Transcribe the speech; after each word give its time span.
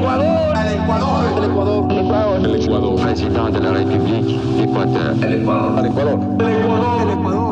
Ecuador. 0.00 0.56
El 0.56 0.80
Ecuador. 0.80 1.24
El 1.36 1.44
Ecuador. 1.50 1.92
El 1.92 1.98
Ecuador. 1.98 2.40
El 2.40 2.54
Ecuador. 2.54 3.52
De 3.52 3.60
la 3.60 3.70
République. 3.72 4.34
El 4.56 4.62
Ecuador. 4.70 5.24
El 5.24 5.42
Ecuador. 5.42 5.78
El 5.78 5.86
Ecuador. 5.86 7.02
El 7.02 7.10
Ecuador. 7.10 7.50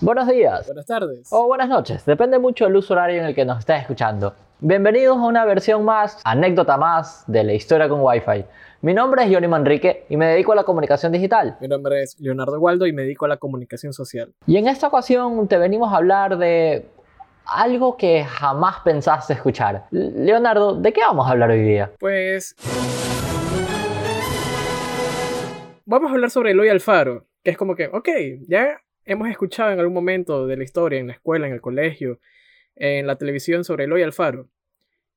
Buenos 0.00 0.26
días. 0.26 0.66
Buenas 0.66 0.86
tardes. 0.86 1.28
O 1.30 1.46
buenas 1.46 1.68
noches, 1.68 2.04
depende 2.04 2.40
mucho 2.40 2.64
del 2.64 2.74
uso 2.74 2.94
horario 2.94 3.20
en 3.20 3.26
el 3.26 3.36
que 3.36 3.44
nos 3.44 3.60
estés 3.60 3.82
escuchando. 3.82 4.34
Bienvenidos 4.58 5.18
a 5.18 5.22
una 5.22 5.44
versión 5.44 5.84
más, 5.84 6.20
anécdota 6.24 6.76
más 6.76 7.22
de 7.28 7.44
la 7.44 7.52
historia 7.52 7.88
con 7.88 8.00
Wi-Fi. 8.00 8.44
Mi 8.84 8.94
nombre 8.94 9.22
es 9.22 9.32
Johnny 9.32 9.46
Manrique 9.46 10.06
y 10.08 10.16
me 10.16 10.26
dedico 10.26 10.50
a 10.50 10.56
la 10.56 10.64
comunicación 10.64 11.12
digital. 11.12 11.56
Mi 11.60 11.68
nombre 11.68 12.02
es 12.02 12.18
Leonardo 12.18 12.58
Waldo 12.58 12.84
y 12.84 12.92
me 12.92 13.02
dedico 13.02 13.26
a 13.26 13.28
la 13.28 13.36
comunicación 13.36 13.92
social. 13.92 14.34
Y 14.44 14.56
en 14.56 14.66
esta 14.66 14.88
ocasión 14.88 15.46
te 15.46 15.56
venimos 15.56 15.92
a 15.92 15.98
hablar 15.98 16.36
de 16.36 16.88
algo 17.46 17.96
que 17.96 18.24
jamás 18.24 18.80
pensaste 18.80 19.34
escuchar. 19.34 19.84
Leonardo, 19.92 20.74
¿de 20.74 20.92
qué 20.92 21.00
vamos 21.00 21.28
a 21.28 21.30
hablar 21.30 21.50
hoy 21.50 21.62
día? 21.62 21.92
Pues... 22.00 22.56
Vamos 25.84 26.10
a 26.10 26.14
hablar 26.14 26.30
sobre 26.30 26.50
Eloy 26.50 26.68
Alfaro, 26.68 27.28
que 27.44 27.52
es 27.52 27.56
como 27.56 27.76
que, 27.76 27.86
ok, 27.86 28.08
ya 28.48 28.80
hemos 29.04 29.28
escuchado 29.28 29.70
en 29.70 29.78
algún 29.78 29.94
momento 29.94 30.48
de 30.48 30.56
la 30.56 30.64
historia, 30.64 30.98
en 30.98 31.06
la 31.06 31.12
escuela, 31.12 31.46
en 31.46 31.52
el 31.52 31.60
colegio, 31.60 32.18
en 32.74 33.06
la 33.06 33.14
televisión 33.14 33.62
sobre 33.62 33.84
Eloy 33.84 34.02
Alfaro, 34.02 34.48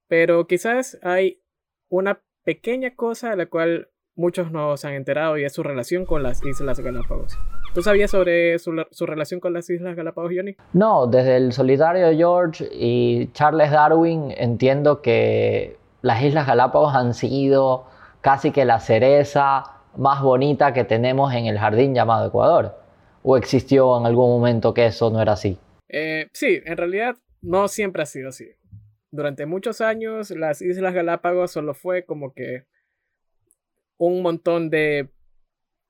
pero 0.08 0.46
quizás 0.46 1.00
hay 1.02 1.42
una 1.90 2.22
pequeña 2.46 2.96
cosa 2.96 3.32
de 3.32 3.36
la 3.36 3.48
cual 3.48 3.90
muchos 4.16 4.52
no 4.52 4.78
se 4.78 4.88
han 4.88 4.94
enterado 4.94 5.38
y 5.38 5.44
es 5.44 5.54
su 5.54 5.64
relación 5.64 6.06
con 6.06 6.24
las 6.24 6.46
Islas 6.46 6.80
Galápagos. 6.80 7.38
¿Tú 7.74 7.82
sabías 7.82 8.12
sobre 8.12 8.58
su, 8.60 8.72
su, 8.92 9.06
relación 9.06 9.42
con 9.42 9.52
las 9.52 9.70
Islas 9.70 9.98
Galápagos, 9.98 10.32
Johnny? 10.34 10.56
No, 10.72 11.08
desde 11.08 11.36
el 11.36 11.52
solitario 11.52 12.16
George 12.16 12.70
y 12.72 13.30
Charles 13.34 13.72
Darwin 13.72 14.34
entiendo 14.38 15.02
que 15.02 15.76
las 16.02 16.24
Islas 16.24 16.48
Galápagos 16.48 16.96
han 16.96 17.14
sido 17.14 17.88
casi 18.22 18.52
que 18.52 18.64
la 18.64 18.80
cereza 18.80 19.64
más 19.98 20.22
bonita 20.22 20.74
que 20.74 20.84
tenemos 20.84 21.34
en 21.34 21.48
el 21.48 21.58
jardín 21.58 21.94
llamado 21.94 22.28
Ecuador. 22.28 22.76
¿O 23.24 23.38
existió 23.38 23.98
en 23.98 24.06
algún 24.06 24.30
momento 24.30 24.74
que 24.74 24.86
eso 24.86 25.10
no 25.10 25.22
era 25.22 25.34
así? 25.34 25.58
Eh, 25.90 26.28
sí, 26.32 26.62
en 26.64 26.78
realidad 26.78 27.16
no 27.42 27.68
siempre 27.68 28.04
ha 28.04 28.06
sido 28.06 28.30
así. 28.30 28.46
Durante 29.12 29.46
muchos 29.46 29.82
años 29.82 30.32
las 30.32 30.62
Islas 30.62 30.94
Galápagos 30.94 31.52
solo 31.52 31.74
fue 31.74 32.06
como 32.06 32.34
que 32.34 32.66
un 33.98 34.22
montón 34.22 34.70
de 34.70 35.10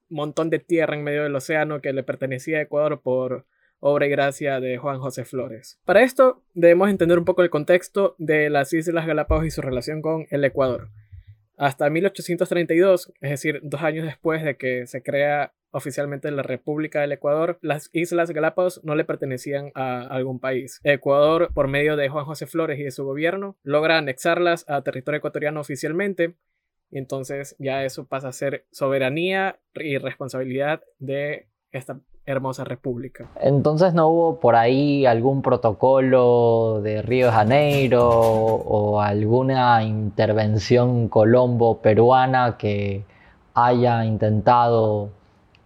montón 0.10 0.50
de 0.50 0.60
tierra 0.60 0.96
en 0.96 1.04
medio 1.04 1.24
del 1.24 1.36
océano 1.36 1.82
que 1.82 1.94
le 1.94 2.04
pertenecía 2.04 2.60
a 2.60 2.62
Ecuador 2.62 3.02
por 3.02 3.48
obra 3.80 4.06
y 4.06 4.10
gracia 4.10 4.60
de 4.60 4.78
Juan 4.78 5.00
José 5.00 5.26
Flores. 5.26 5.80
Para 5.86 6.04
esto 6.04 6.44
debemos 6.54 6.90
entender 6.90 7.18
un 7.18 7.26
poco 7.26 7.42
el 7.42 7.50
contexto 7.50 8.16
de 8.18 8.50
las 8.50 8.72
Islas 8.74 9.08
Galápagos 9.08 9.46
y 9.46 9.52
su 9.52 9.62
relación 9.62 10.02
con 10.02 10.28
el 10.30 10.44
Ecuador. 10.44 10.90
Hasta 11.58 11.90
1832, 11.90 13.14
es 13.22 13.30
decir, 13.30 13.60
dos 13.64 13.82
años 13.82 14.06
después 14.06 14.44
de 14.44 14.58
que 14.58 14.88
se 14.88 15.02
crea 15.02 15.54
oficialmente 15.76 16.32
la 16.32 16.42
República 16.42 17.02
del 17.02 17.12
Ecuador, 17.12 17.60
las 17.62 17.90
Islas 17.92 18.32
Galápagos 18.32 18.82
no 18.84 18.96
le 18.96 19.04
pertenecían 19.04 19.72
a 19.76 20.02
algún 20.08 20.40
país. 20.40 20.80
Ecuador, 20.84 21.50
por 21.54 21.68
medio 21.68 21.98
de 21.98 22.08
Juan 22.08 22.26
José 22.26 22.48
Flores 22.48 22.80
y 22.80 22.84
de 22.84 22.92
su 22.92 23.04
gobierno, 23.04 23.58
logra 23.64 23.98
anexarlas 23.98 24.64
a 24.70 24.82
territorio 24.82 25.18
ecuatoriano 25.18 25.60
oficialmente 25.60 26.36
y 26.92 26.98
entonces 26.98 27.58
ya 27.60 27.84
eso 27.84 28.06
pasa 28.06 28.30
a 28.30 28.32
ser 28.32 28.66
soberanía 28.72 29.60
y 29.74 29.98
responsabilidad 29.98 30.82
de 31.00 31.48
esta 31.72 32.00
hermosa 32.26 32.64
república. 32.64 33.30
Entonces 33.42 33.94
no 33.94 34.08
hubo 34.08 34.40
por 34.40 34.56
ahí 34.56 35.06
algún 35.06 35.42
protocolo 35.42 36.80
de 36.82 37.02
Río 37.02 37.28
de 37.28 37.32
Janeiro 37.34 38.08
o 38.10 39.02
alguna 39.02 39.84
intervención 39.84 41.10
colombo 41.10 41.82
peruana 41.82 42.56
que 42.58 43.04
haya 43.54 44.06
intentado 44.06 45.12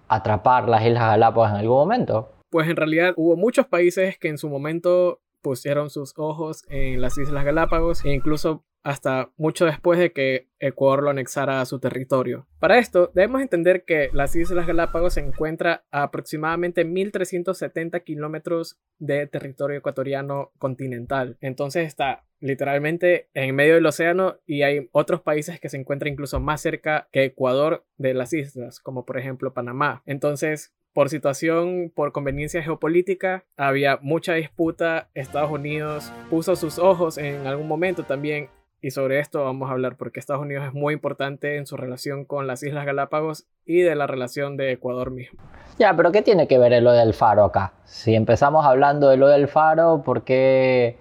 atrapar 0.09 0.67
las 0.67 0.85
Islas 0.85 1.03
Galápagos 1.03 1.49
en 1.51 1.55
algún 1.57 1.77
momento? 1.77 2.31
Pues 2.49 2.67
en 2.67 2.75
realidad 2.75 3.13
hubo 3.15 3.37
muchos 3.37 3.67
países 3.67 4.17
que 4.17 4.27
en 4.27 4.37
su 4.37 4.49
momento 4.49 5.21
pusieron 5.41 5.89
sus 5.89 6.13
ojos 6.17 6.63
en 6.69 7.01
las 7.01 7.17
Islas 7.17 7.45
Galápagos 7.45 8.03
e 8.03 8.13
incluso 8.13 8.65
hasta 8.83 9.31
mucho 9.37 9.65
después 9.65 9.99
de 9.99 10.11
que 10.11 10.47
Ecuador 10.59 11.03
lo 11.03 11.09
anexara 11.09 11.61
a 11.61 11.65
su 11.65 11.79
territorio. 11.79 12.47
Para 12.59 12.77
esto, 12.77 13.11
debemos 13.13 13.41
entender 13.41 13.83
que 13.85 14.09
las 14.13 14.35
Islas 14.35 14.67
Galápagos 14.67 15.13
se 15.13 15.21
encuentra 15.21 15.83
a 15.91 16.03
aproximadamente 16.03 16.85
1.370 16.85 18.03
kilómetros 18.03 18.79
de 18.97 19.27
territorio 19.27 19.77
ecuatoriano 19.77 20.51
continental. 20.57 21.37
Entonces 21.41 21.87
está 21.87 22.25
literalmente 22.41 23.29
en 23.33 23.53
medio 23.55 23.75
del 23.75 23.85
océano 23.85 24.37
y 24.45 24.61
hay 24.61 24.89
otros 24.91 25.21
países 25.21 25.59
que 25.59 25.69
se 25.69 25.77
encuentran 25.77 26.13
incluso 26.13 26.39
más 26.39 26.61
cerca 26.61 27.07
que 27.11 27.25
Ecuador 27.25 27.85
de 27.97 28.13
las 28.13 28.33
islas, 28.33 28.79
como 28.79 29.05
por 29.05 29.17
ejemplo 29.17 29.53
Panamá. 29.53 30.03
Entonces, 30.05 30.73
por 30.93 31.09
situación, 31.09 31.91
por 31.93 32.11
conveniencia 32.11 32.63
geopolítica, 32.63 33.45
había 33.57 33.99
mucha 34.01 34.33
disputa. 34.33 35.09
Estados 35.13 35.51
Unidos 35.51 36.11
puso 36.29 36.55
sus 36.55 36.79
ojos 36.79 37.17
en 37.17 37.45
algún 37.45 37.67
momento 37.67 38.03
también 38.03 38.49
y 38.81 38.91
sobre 38.91 39.19
esto 39.19 39.43
vamos 39.43 39.69
a 39.69 39.73
hablar 39.73 39.95
porque 39.97 40.19
Estados 40.19 40.41
Unidos 40.41 40.65
es 40.65 40.73
muy 40.73 40.93
importante 40.93 41.57
en 41.57 41.65
su 41.65 41.75
relación 41.77 42.25
con 42.25 42.47
las 42.47 42.63
Islas 42.63 42.85
Galápagos 42.85 43.45
y 43.65 43.81
de 43.81 43.95
la 43.95 44.07
relación 44.07 44.57
de 44.57 44.71
Ecuador 44.71 45.11
mismo. 45.11 45.39
Ya, 45.77 45.95
pero 45.95 46.11
¿qué 46.11 46.21
tiene 46.21 46.47
que 46.47 46.57
ver 46.57 46.73
el 46.73 46.85
del 46.85 47.13
faro 47.13 47.43
acá? 47.43 47.73
Si 47.83 48.15
empezamos 48.15 48.65
hablando 48.65 49.09
de 49.09 49.17
lo 49.17 49.27
del 49.27 49.47
faro, 49.47 50.01
¿por 50.03 50.23
qué? 50.23 50.97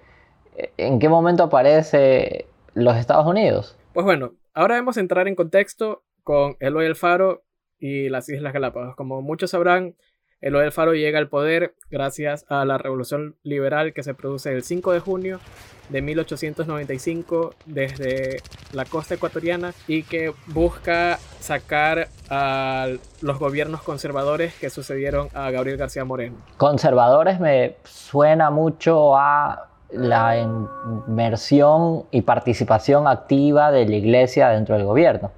¿En 0.77 0.99
qué 0.99 1.09
momento 1.09 1.45
aparece 1.45 2.47
los 2.75 2.97
Estados 2.97 3.27
Unidos? 3.27 3.77
Pues 3.93 4.05
bueno, 4.05 4.33
ahora 4.55 4.75
debemos 4.75 4.97
entrar 4.97 5.29
en 5.29 5.35
contexto 5.35 6.03
con 6.25 6.57
Eloy 6.61 6.87
el 6.87 6.97
Faro 6.97 7.45
y 7.79 8.09
las 8.09 8.29
Islas 8.29 8.53
Galápagos. 8.53 8.97
Como 8.97 9.23
muchos 9.23 9.51
sabrán, 9.51 9.95
Eloy 10.41 10.67
el 10.67 10.73
Faro 10.73 10.95
llega 10.95 11.19
al 11.19 11.29
poder 11.29 11.75
gracias 11.91 12.47
a 12.49 12.65
la 12.65 12.79
revolución 12.79 13.35
liberal 13.43 13.93
que 13.93 14.05
se 14.05 14.15
produce 14.15 14.53
el 14.53 14.63
5 14.63 14.93
de 14.93 15.01
junio 15.01 15.41
de 15.89 16.01
1895 16.01 17.55
desde 17.67 18.41
la 18.73 18.85
costa 18.85 19.15
ecuatoriana 19.17 19.73
y 19.89 20.05
que 20.05 20.33
busca 20.47 21.19
sacar 21.41 22.07
a 22.31 22.87
los 23.21 23.39
gobiernos 23.41 23.83
conservadores 23.83 24.55
que 24.55 24.71
sucedieron 24.71 25.29
a 25.35 25.51
Gabriel 25.51 25.77
García 25.77 26.05
Moreno. 26.05 26.37
Conservadores 26.57 27.41
me 27.41 27.75
suena 27.83 28.51
mucho 28.51 29.17
a 29.17 29.71
la 29.91 30.37
inmersión 30.39 32.05
y 32.13 32.23
participación 32.23 33.09
activa 33.09 33.73
de 33.73 33.87
la 33.87 33.97
iglesia 33.97 34.51
dentro 34.51 34.77
del 34.77 34.85
gobierno. 34.85 35.33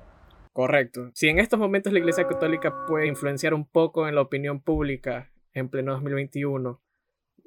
Correcto. 0.53 1.11
Si 1.15 1.29
en 1.29 1.39
estos 1.39 1.59
momentos 1.59 1.93
la 1.93 2.01
iglesia 2.01 2.27
católica 2.27 2.87
puede 2.87 3.07
influenciar 3.07 3.55
un 3.55 3.65
poco 3.65 4.09
en 4.09 4.17
la 4.17 4.23
opinión 4.23 4.61
pública 4.61 5.31
en 5.53 5.69
pleno 5.69 5.93
2021, 5.93 6.81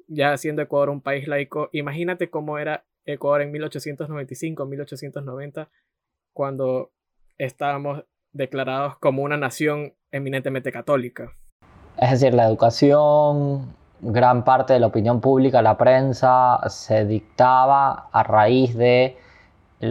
ya 0.08 0.36
siendo 0.36 0.62
Ecuador 0.62 0.90
un 0.90 1.02
país 1.02 1.28
laico, 1.28 1.68
imagínate 1.72 2.30
cómo 2.30 2.58
era 2.58 2.84
Ecuador 3.04 3.42
en 3.42 3.52
1895, 3.52 4.64
1890, 4.66 5.68
cuando 6.32 6.92
estábamos 7.36 8.04
declarados 8.32 8.98
como 8.98 9.22
una 9.22 9.36
nación 9.36 9.94
eminentemente 10.10 10.72
católica. 10.72 11.32
Es 11.98 12.10
decir, 12.10 12.34
la 12.34 12.46
educación, 12.46 13.74
gran 14.00 14.44
parte 14.44 14.72
de 14.72 14.80
la 14.80 14.86
opinión 14.86 15.20
pública, 15.20 15.62
la 15.62 15.76
prensa, 15.76 16.58
se 16.68 17.04
dictaba 17.04 18.08
a 18.12 18.22
raíz 18.22 18.74
de 18.74 19.16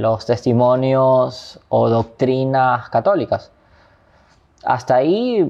los 0.01 0.25
testimonios 0.25 1.59
o 1.69 1.89
doctrinas 1.89 2.89
católicas. 2.89 3.51
Hasta 4.63 4.95
ahí 4.95 5.47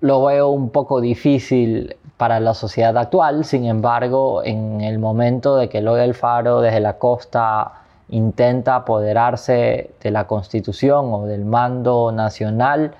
lo 0.00 0.24
veo 0.24 0.48
un 0.48 0.70
poco 0.70 1.00
difícil 1.00 1.96
para 2.16 2.40
la 2.40 2.54
sociedad 2.54 2.96
actual, 2.98 3.44
sin 3.44 3.64
embargo, 3.64 4.42
en 4.44 4.80
el 4.80 4.98
momento 4.98 5.56
de 5.56 5.68
que 5.68 5.78
Eloy 5.78 6.00
Alfaro 6.00 6.60
desde 6.60 6.80
la 6.80 6.98
costa 6.98 7.72
intenta 8.08 8.76
apoderarse 8.76 9.92
de 10.00 10.10
la 10.10 10.26
constitución 10.26 11.12
o 11.12 11.26
del 11.26 11.44
mando 11.44 12.12
nacional, 12.12 12.94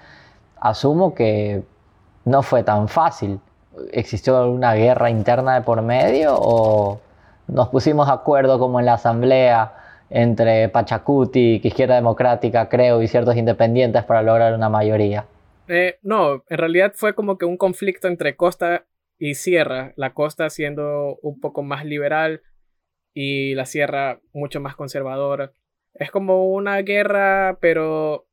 asumo 0.60 1.14
que 1.14 1.62
no 2.24 2.42
fue 2.42 2.62
tan 2.62 2.88
fácil. 2.88 3.38
¿Existió 3.92 4.50
una 4.50 4.74
guerra 4.74 5.10
interna 5.10 5.54
de 5.54 5.60
por 5.60 5.82
medio 5.82 6.36
o 6.38 7.00
nos 7.48 7.68
pusimos 7.68 8.06
de 8.06 8.14
acuerdo 8.14 8.58
como 8.58 8.80
en 8.80 8.86
la 8.86 8.94
asamblea 8.94 9.83
entre 10.14 10.68
Pachacuti, 10.68 11.60
Izquierda 11.62 11.96
Democrática, 11.96 12.68
creo, 12.68 13.02
y 13.02 13.08
ciertos 13.08 13.36
independientes 13.36 14.04
para 14.04 14.22
lograr 14.22 14.54
una 14.54 14.68
mayoría? 14.68 15.26
Eh, 15.66 15.98
no, 16.02 16.44
en 16.48 16.58
realidad 16.58 16.92
fue 16.94 17.14
como 17.14 17.36
que 17.36 17.46
un 17.46 17.56
conflicto 17.56 18.06
entre 18.06 18.36
costa 18.36 18.86
y 19.18 19.34
sierra, 19.34 19.92
la 19.96 20.14
costa 20.14 20.48
siendo 20.50 21.18
un 21.20 21.40
poco 21.40 21.64
más 21.64 21.84
liberal 21.84 22.42
y 23.12 23.54
la 23.54 23.66
sierra 23.66 24.20
mucho 24.32 24.60
más 24.60 24.76
conservadora. 24.76 25.52
Es 25.94 26.10
como 26.10 26.52
una 26.52 26.78
guerra, 26.82 27.58
pero 27.60 28.26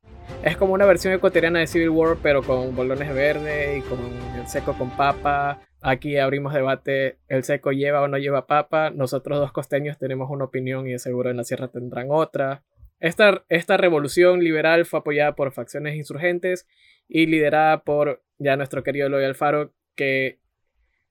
es 0.44 0.58
como 0.58 0.74
una 0.74 0.86
versión 0.86 1.14
ecuatoriana 1.14 1.60
de 1.60 1.68
Civil 1.68 1.90
War, 1.90 2.18
pero 2.22 2.42
con 2.42 2.76
bolones 2.76 3.14
verdes 3.14 3.78
y 3.78 3.82
con 3.82 4.00
el 4.40 4.48
seco 4.48 4.76
con 4.78 4.90
papa. 4.98 5.62
Aquí 5.82 6.18
abrimos 6.18 6.54
debate, 6.54 7.18
el 7.28 7.44
seco 7.44 7.72
lleva 7.72 8.02
o 8.02 8.08
no 8.08 8.18
lleva 8.18 8.48
papa. 8.48 8.90
Nosotros 8.90 9.40
dos 9.40 9.52
costeños 9.52 9.98
tenemos 10.00 10.30
una 10.30 10.46
opinión 10.46 10.88
y 10.88 10.98
seguro 10.98 11.30
en 11.30 11.38
la 11.38 11.44
sierra 11.44 11.68
tendrán 11.68 12.08
otra. 12.10 12.64
Esta, 13.00 13.46
esta 13.50 13.78
revolución 13.78 14.40
liberal 14.40 14.86
fue 14.86 15.00
apoyada 15.00 15.36
por 15.36 15.52
facciones 15.52 15.96
insurgentes 15.96 16.68
y 17.08 17.26
liderada 17.26 17.84
por 17.84 18.24
ya 18.38 18.56
nuestro 18.58 18.84
querido 18.84 19.08
Eloy 19.08 19.24
Alfaro, 19.26 19.74
que 19.96 20.40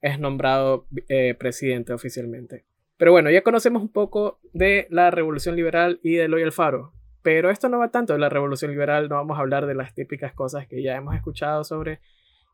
es 0.00 0.19
nombrado 0.19 0.87
eh, 1.08 1.35
presidente 1.35 1.93
oficialmente. 1.93 2.64
Pero 3.00 3.12
bueno, 3.12 3.31
ya 3.31 3.41
conocemos 3.41 3.81
un 3.81 3.88
poco 3.88 4.41
de 4.52 4.87
la 4.91 5.11
revolución 5.11 5.56
liberal 5.56 6.00
y 6.02 6.17
de 6.17 6.25
Eloy 6.25 6.43
Alfaro. 6.43 6.93
Pero 7.23 7.49
esto 7.49 7.70
no 7.70 7.79
va 7.79 7.91
tanto 7.91 8.12
de 8.12 8.19
la 8.19 8.29
revolución 8.29 8.73
liberal, 8.73 9.08
no 9.08 9.14
vamos 9.14 9.38
a 9.38 9.41
hablar 9.41 9.64
de 9.64 9.75
las 9.75 9.94
típicas 9.94 10.35
cosas 10.35 10.67
que 10.67 10.82
ya 10.82 10.97
hemos 10.97 11.14
escuchado 11.14 11.64
sobre 11.64 12.00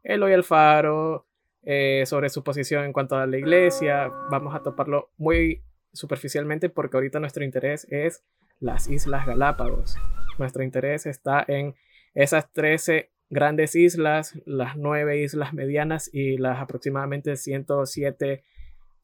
Eloy 0.05 0.33
Alfaro, 0.35 1.27
eh, 1.65 2.05
sobre 2.07 2.29
su 2.29 2.45
posición 2.45 2.85
en 2.85 2.93
cuanto 2.93 3.17
a 3.17 3.27
la 3.27 3.37
iglesia. 3.37 4.09
Vamos 4.31 4.55
a 4.55 4.63
toparlo 4.63 5.11
muy 5.17 5.65
superficialmente 5.93 6.69
porque 6.69 6.97
ahorita 6.97 7.19
nuestro 7.19 7.43
interés 7.43 7.85
es 7.91 8.23
las 8.61 8.89
Islas 8.89 9.27
Galápagos. 9.27 9.97
Nuestro 10.39 10.63
interés 10.63 11.07
está 11.07 11.45
en 11.49 11.75
esas 12.15 12.53
13 12.53 13.11
grandes 13.31 13.75
islas, 13.75 14.41
las 14.47 14.77
9 14.77 15.25
islas 15.25 15.53
medianas 15.55 16.09
y 16.13 16.39
las 16.39 16.61
aproximadamente 16.61 17.35
107 17.35 18.45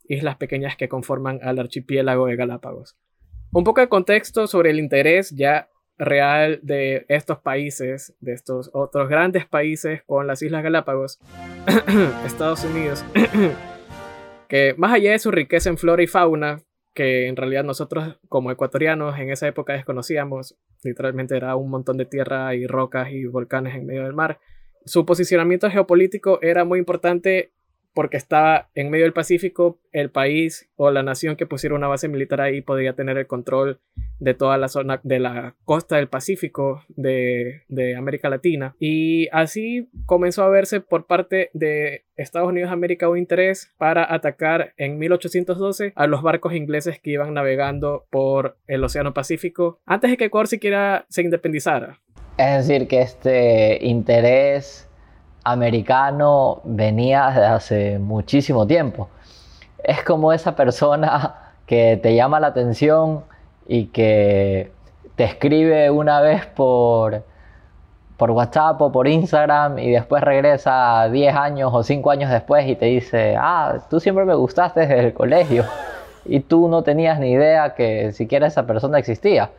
islas 0.09 0.37
pequeñas 0.37 0.77
que 0.77 0.89
conforman 0.89 1.41
al 1.43 1.59
archipiélago 1.59 2.27
de 2.27 2.37
Galápagos. 2.37 2.97
Un 3.53 3.65
poco 3.65 3.81
de 3.81 3.89
contexto 3.89 4.47
sobre 4.47 4.71
el 4.71 4.79
interés 4.79 5.31
ya 5.31 5.69
real 5.99 6.59
de 6.63 7.05
estos 7.09 7.39
países, 7.39 8.15
de 8.21 8.33
estos 8.33 8.71
otros 8.73 9.09
grandes 9.09 9.47
países 9.47 10.03
con 10.07 10.27
las 10.27 10.43
Islas 10.43 10.63
Galápagos, 10.63 11.21
Estados 12.25 12.65
Unidos, 12.65 13.05
que 14.49 14.75
más 14.79 14.93
allá 14.93 15.13
de 15.13 15.19
su 15.19 15.31
riqueza 15.31 15.71
en 15.71 15.79
flora 15.79 16.03
y 16.03 16.07
fauna, 16.07 16.63
que 16.95 17.27
en 17.27 17.37
realidad 17.37 17.65
nosotros 17.65 18.19
como 18.29 18.51
ecuatorianos 18.51 19.19
en 19.19 19.31
esa 19.31 19.47
época 19.49 19.75
desconocíamos, 19.75 20.57
literalmente 20.83 21.37
era 21.37 21.57
un 21.57 21.71
montón 21.71 21.97
de 21.97 22.05
tierra 22.05 22.55
y 22.55 22.67
rocas 22.67 23.11
y 23.11 23.25
volcanes 23.27 23.75
en 23.75 23.87
medio 23.87 24.05
del 24.05 24.13
mar, 24.13 24.41
su 24.85 25.07
posicionamiento 25.07 25.71
geopolítico 25.71 26.41
era 26.43 26.65
muy 26.65 26.79
importante 26.79 27.53
porque 27.95 28.17
estaba 28.17 28.69
en 28.75 28.91
medio 28.91 29.05
del 29.05 29.13
Pacífico, 29.13 29.79
el 29.93 30.11
país 30.11 30.69
o 30.77 30.91
la 30.91 31.03
nación 31.03 31.37
que 31.37 31.47
pusiera 31.47 31.75
una 31.75 31.89
base 31.89 32.09
militar 32.09 32.41
ahí 32.41 32.63
podría 32.63 32.95
tener 32.95 33.19
el 33.19 33.27
control 33.27 33.81
de 34.19 34.35
toda 34.35 34.57
la 34.57 34.69
zona 34.69 35.01
de 35.03 35.19
la 35.19 35.55
costa 35.65 35.97
del 35.97 36.09
Pacífico 36.09 36.85
de, 36.89 37.63
de, 37.69 37.97
América 37.97 38.31
Latina. 38.31 38.75
Y 38.79 39.29
así 39.33 39.91
comenzó 40.07 40.45
a 40.45 40.49
verse 40.49 40.81
por 40.81 41.07
parte 41.07 41.51
de 41.53 42.05
Estados 42.17 42.49
Unidos 42.49 42.71
América 42.71 43.09
un 43.09 43.19
interés 43.19 43.73
para 43.77 44.13
atacar 44.13 44.73
en 44.77 44.99
1812 44.99 45.93
a 45.95 46.07
los 46.07 46.23
barcos 46.23 46.55
ingleses 46.55 47.01
que 47.01 47.11
iban 47.11 47.35
navegando 47.35 48.07
por 48.11 48.57
el 48.67 48.83
Océano 48.85 49.13
Pacífico 49.13 49.81
antes 49.87 50.11
de 50.11 50.17
que 50.17 50.27
Ecuador 50.27 50.49
siquiera 50.49 51.05
se 51.09 51.23
independizara. 51.23 52.01
Es 52.39 52.67
decir, 52.67 52.89
que 52.89 53.03
este 53.03 53.79
interés 53.85 54.89
americano 55.45 56.61
venía 56.65 57.55
hace 57.55 57.99
muchísimo 57.99 58.67
tiempo. 58.67 59.09
Es 59.83 60.03
como 60.03 60.33
esa 60.33 60.55
persona 60.55 61.53
que 61.67 61.99
te 62.03 62.15
llama 62.15 62.41
la 62.41 62.49
atención 62.49 63.25
y 63.67 63.87
que 63.87 64.73
te 65.17 65.25
escribe 65.25 65.91
una 65.91 66.21
vez 66.21 66.47
por, 66.47 67.25
por 68.17 68.31
WhatsApp 68.31 68.81
o 68.81 68.93
por 68.93 69.09
Instagram 69.09 69.79
y 69.79 69.91
después 69.91 70.23
regresa 70.23 71.09
10 71.11 71.35
años 71.35 71.71
o 71.73 71.83
5 71.83 72.11
años 72.11 72.31
después 72.31 72.67
y 72.67 72.77
te 72.77 72.87
dice, 72.87 73.37
ah, 73.39 73.79
tú 73.91 74.01
siempre 74.01 74.25
me 74.25 74.35
gustaste 74.35 74.81
desde 74.81 75.01
el 75.01 75.13
colegio 75.13 75.65
y 76.25 76.41
tú 76.41 76.69
no 76.69 76.83
tenías 76.83 77.19
ni 77.19 77.33
idea 77.33 77.75
que 77.75 78.13
siquiera 78.13 78.47
esa 78.47 78.67
persona 78.67 78.99
existía. 78.99 79.51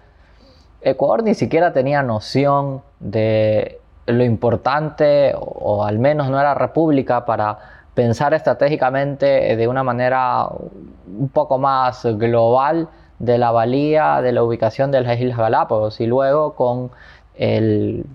Ecuador 0.82 1.24
ni 1.24 1.34
siquiera 1.34 1.72
tenía 1.72 2.04
noción 2.04 2.82
de 3.00 3.80
lo 4.06 4.24
importante, 4.24 5.34
o, 5.36 5.84
al 5.84 6.00
menos 6.00 6.30
no 6.30 6.40
era 6.40 6.54
república, 6.54 7.26
para 7.26 7.58
pensar 7.94 8.34
estratégicamente 8.34 9.56
de 9.56 9.68
una 9.68 9.84
manera 9.84 10.48
un 10.48 11.30
poco 11.30 11.58
más 11.58 12.06
global 12.06 12.90
de 13.20 13.38
la 13.38 13.52
valía 13.52 14.22
de 14.22 14.32
la 14.32 14.44
ubicación 14.44 14.92
de 14.92 15.02
las 15.02 15.20
Islas 15.20 15.38
Galápagos 15.38 16.02
y 16.02 16.08
luego 16.08 16.56
con 16.56 16.92
el 17.36 18.06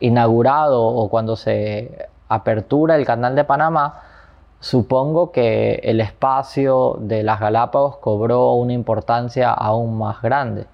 inaugurado 0.00 0.82
o 0.84 1.08
cuando 1.08 1.36
se 1.36 2.08
apertura 2.28 2.96
el 2.96 3.06
canal 3.06 3.34
de 3.34 3.44
Panamá, 3.44 4.02
supongo 4.60 5.32
que 5.32 5.80
el 5.82 6.00
espacio 6.00 6.96
de 7.00 7.22
las 7.22 7.40
Galápagos 7.40 7.96
cobró 7.96 8.52
una 8.52 8.72
importancia 8.72 9.50
aún 9.50 9.98
más 9.98 10.22
grande. 10.22 10.66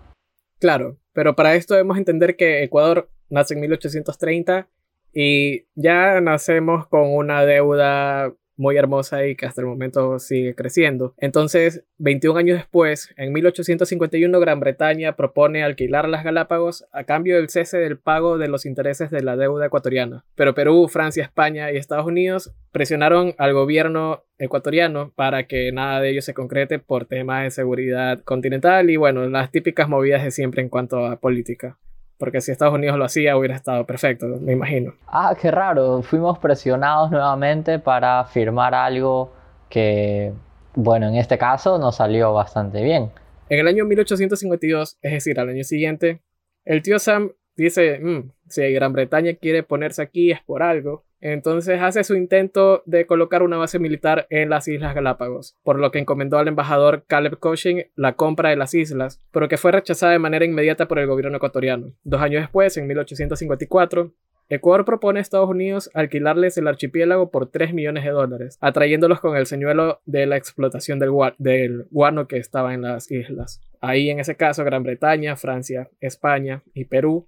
Claro, 0.58 0.96
pero 1.12 1.34
para 1.34 1.54
esto 1.54 1.74
debemos 1.74 1.96
entender 1.96 2.36
que 2.36 2.62
Ecuador 2.62 3.08
nace 3.30 3.54
en 3.54 3.60
1830 3.60 4.68
y 5.12 5.64
ya 5.74 6.20
nacemos 6.20 6.86
con 6.88 7.14
una 7.14 7.44
deuda 7.44 8.32
muy 8.56 8.76
hermosa 8.76 9.26
y 9.26 9.36
que 9.36 9.46
hasta 9.46 9.60
el 9.60 9.66
momento 9.66 10.18
sigue 10.18 10.54
creciendo. 10.54 11.14
Entonces, 11.18 11.84
21 11.98 12.38
años 12.38 12.58
después, 12.58 13.14
en 13.16 13.32
1851, 13.32 14.40
Gran 14.40 14.60
Bretaña 14.60 15.16
propone 15.16 15.62
alquilar 15.62 16.08
las 16.08 16.24
Galápagos 16.24 16.86
a 16.92 17.04
cambio 17.04 17.36
del 17.36 17.48
cese 17.48 17.78
del 17.78 17.98
pago 17.98 18.38
de 18.38 18.48
los 18.48 18.66
intereses 18.66 19.10
de 19.10 19.22
la 19.22 19.36
deuda 19.36 19.66
ecuatoriana. 19.66 20.24
Pero 20.34 20.54
Perú, 20.54 20.88
Francia, 20.88 21.22
España 21.22 21.70
y 21.70 21.76
Estados 21.76 22.06
Unidos 22.06 22.54
presionaron 22.72 23.34
al 23.38 23.52
gobierno 23.52 24.24
ecuatoriano 24.38 25.12
para 25.14 25.46
que 25.46 25.72
nada 25.72 26.00
de 26.00 26.10
ello 26.10 26.22
se 26.22 26.34
concrete 26.34 26.78
por 26.78 27.06
temas 27.06 27.44
de 27.44 27.50
seguridad 27.50 28.22
continental 28.22 28.90
y 28.90 28.96
bueno, 28.96 29.26
las 29.28 29.50
típicas 29.50 29.88
movidas 29.88 30.24
de 30.24 30.30
siempre 30.30 30.62
en 30.62 30.68
cuanto 30.68 31.06
a 31.06 31.20
política. 31.20 31.78
Porque 32.18 32.40
si 32.40 32.50
Estados 32.50 32.74
Unidos 32.74 32.96
lo 32.96 33.04
hacía, 33.04 33.36
hubiera 33.36 33.54
estado 33.54 33.84
perfecto, 33.84 34.26
me 34.40 34.52
imagino. 34.52 34.94
Ah, 35.06 35.36
qué 35.40 35.50
raro. 35.50 36.02
Fuimos 36.02 36.38
presionados 36.38 37.10
nuevamente 37.10 37.78
para 37.78 38.24
firmar 38.24 38.74
algo 38.74 39.32
que, 39.68 40.32
bueno, 40.74 41.08
en 41.08 41.16
este 41.16 41.36
caso 41.36 41.78
nos 41.78 41.96
salió 41.96 42.32
bastante 42.32 42.82
bien. 42.82 43.10
En 43.48 43.60
el 43.60 43.68
año 43.68 43.84
1852, 43.84 44.98
es 45.02 45.12
decir, 45.12 45.38
al 45.38 45.50
año 45.50 45.62
siguiente, 45.62 46.22
el 46.64 46.82
tío 46.82 46.98
Sam 46.98 47.32
dice, 47.56 47.98
mm, 48.00 48.30
si 48.48 48.72
Gran 48.72 48.92
Bretaña 48.92 49.34
quiere 49.34 49.62
ponerse 49.62 50.02
aquí 50.02 50.30
es 50.30 50.40
por 50.42 50.62
algo. 50.62 51.04
Entonces 51.20 51.80
hace 51.80 52.04
su 52.04 52.14
intento 52.14 52.82
de 52.84 53.06
colocar 53.06 53.42
una 53.42 53.56
base 53.56 53.78
militar 53.78 54.26
en 54.30 54.50
las 54.50 54.68
Islas 54.68 54.94
Galápagos, 54.94 55.56
por 55.64 55.78
lo 55.78 55.90
que 55.90 55.98
encomendó 55.98 56.38
al 56.38 56.48
embajador 56.48 57.04
Caleb 57.06 57.38
Cushing 57.38 57.86
la 57.96 58.12
compra 58.12 58.50
de 58.50 58.56
las 58.56 58.74
islas, 58.74 59.20
pero 59.32 59.48
que 59.48 59.56
fue 59.56 59.72
rechazada 59.72 60.12
de 60.12 60.18
manera 60.18 60.44
inmediata 60.44 60.86
por 60.86 60.98
el 60.98 61.06
gobierno 61.06 61.38
ecuatoriano. 61.38 61.92
Dos 62.04 62.20
años 62.20 62.42
después, 62.42 62.76
en 62.76 62.86
1854, 62.86 64.12
Ecuador 64.48 64.84
propone 64.84 65.18
a 65.18 65.22
Estados 65.22 65.48
Unidos 65.48 65.90
alquilarles 65.92 66.56
el 66.56 66.68
archipiélago 66.68 67.30
por 67.30 67.50
3 67.50 67.74
millones 67.74 68.04
de 68.04 68.10
dólares, 68.10 68.58
atrayéndolos 68.60 69.18
con 69.18 69.36
el 69.36 69.46
señuelo 69.46 70.00
de 70.04 70.26
la 70.26 70.36
explotación 70.36 71.00
del, 71.00 71.10
del 71.38 71.86
guano 71.90 72.28
que 72.28 72.36
estaba 72.36 72.72
en 72.72 72.82
las 72.82 73.10
islas. 73.10 73.60
Ahí, 73.80 74.10
en 74.10 74.20
ese 74.20 74.36
caso, 74.36 74.62
Gran 74.64 74.84
Bretaña, 74.84 75.34
Francia, 75.34 75.88
España 76.00 76.62
y 76.74 76.84
Perú 76.84 77.26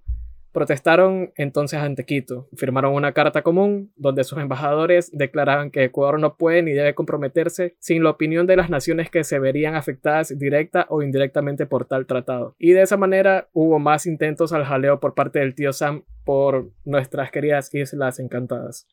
Protestaron 0.51 1.31
entonces 1.35 1.79
ante 1.79 2.05
Quito, 2.05 2.47
firmaron 2.55 2.95
una 2.95 3.11
carta 3.11 3.43
común 3.43 3.91
donde 3.95 4.23
sus 4.23 4.39
embajadores 4.39 5.11
declaraban 5.13 5.69
que 5.69 5.83
Ecuador 5.83 6.19
no 6.19 6.37
puede 6.37 6.63
ni 6.63 6.71
debe 6.71 6.95
comprometerse 6.95 7.75
sin 7.79 8.03
la 8.03 8.09
opinión 8.09 8.47
de 8.47 8.55
las 8.55 8.71
naciones 8.71 9.11
que 9.11 9.23
se 9.23 9.37
verían 9.37 9.75
afectadas 9.75 10.37
directa 10.39 10.87
o 10.89 11.03
indirectamente 11.03 11.67
por 11.67 11.85
tal 11.85 12.07
tratado. 12.07 12.55
Y 12.57 12.71
de 12.71 12.81
esa 12.81 12.97
manera 12.97 13.47
hubo 13.53 13.77
más 13.77 14.07
intentos 14.07 14.51
al 14.51 14.65
jaleo 14.65 14.99
por 14.99 15.13
parte 15.13 15.37
del 15.37 15.53
tío 15.53 15.71
Sam 15.71 16.03
por 16.25 16.71
nuestras 16.83 17.29
queridas 17.29 17.73
Islas 17.73 18.19
Encantadas. 18.19 18.87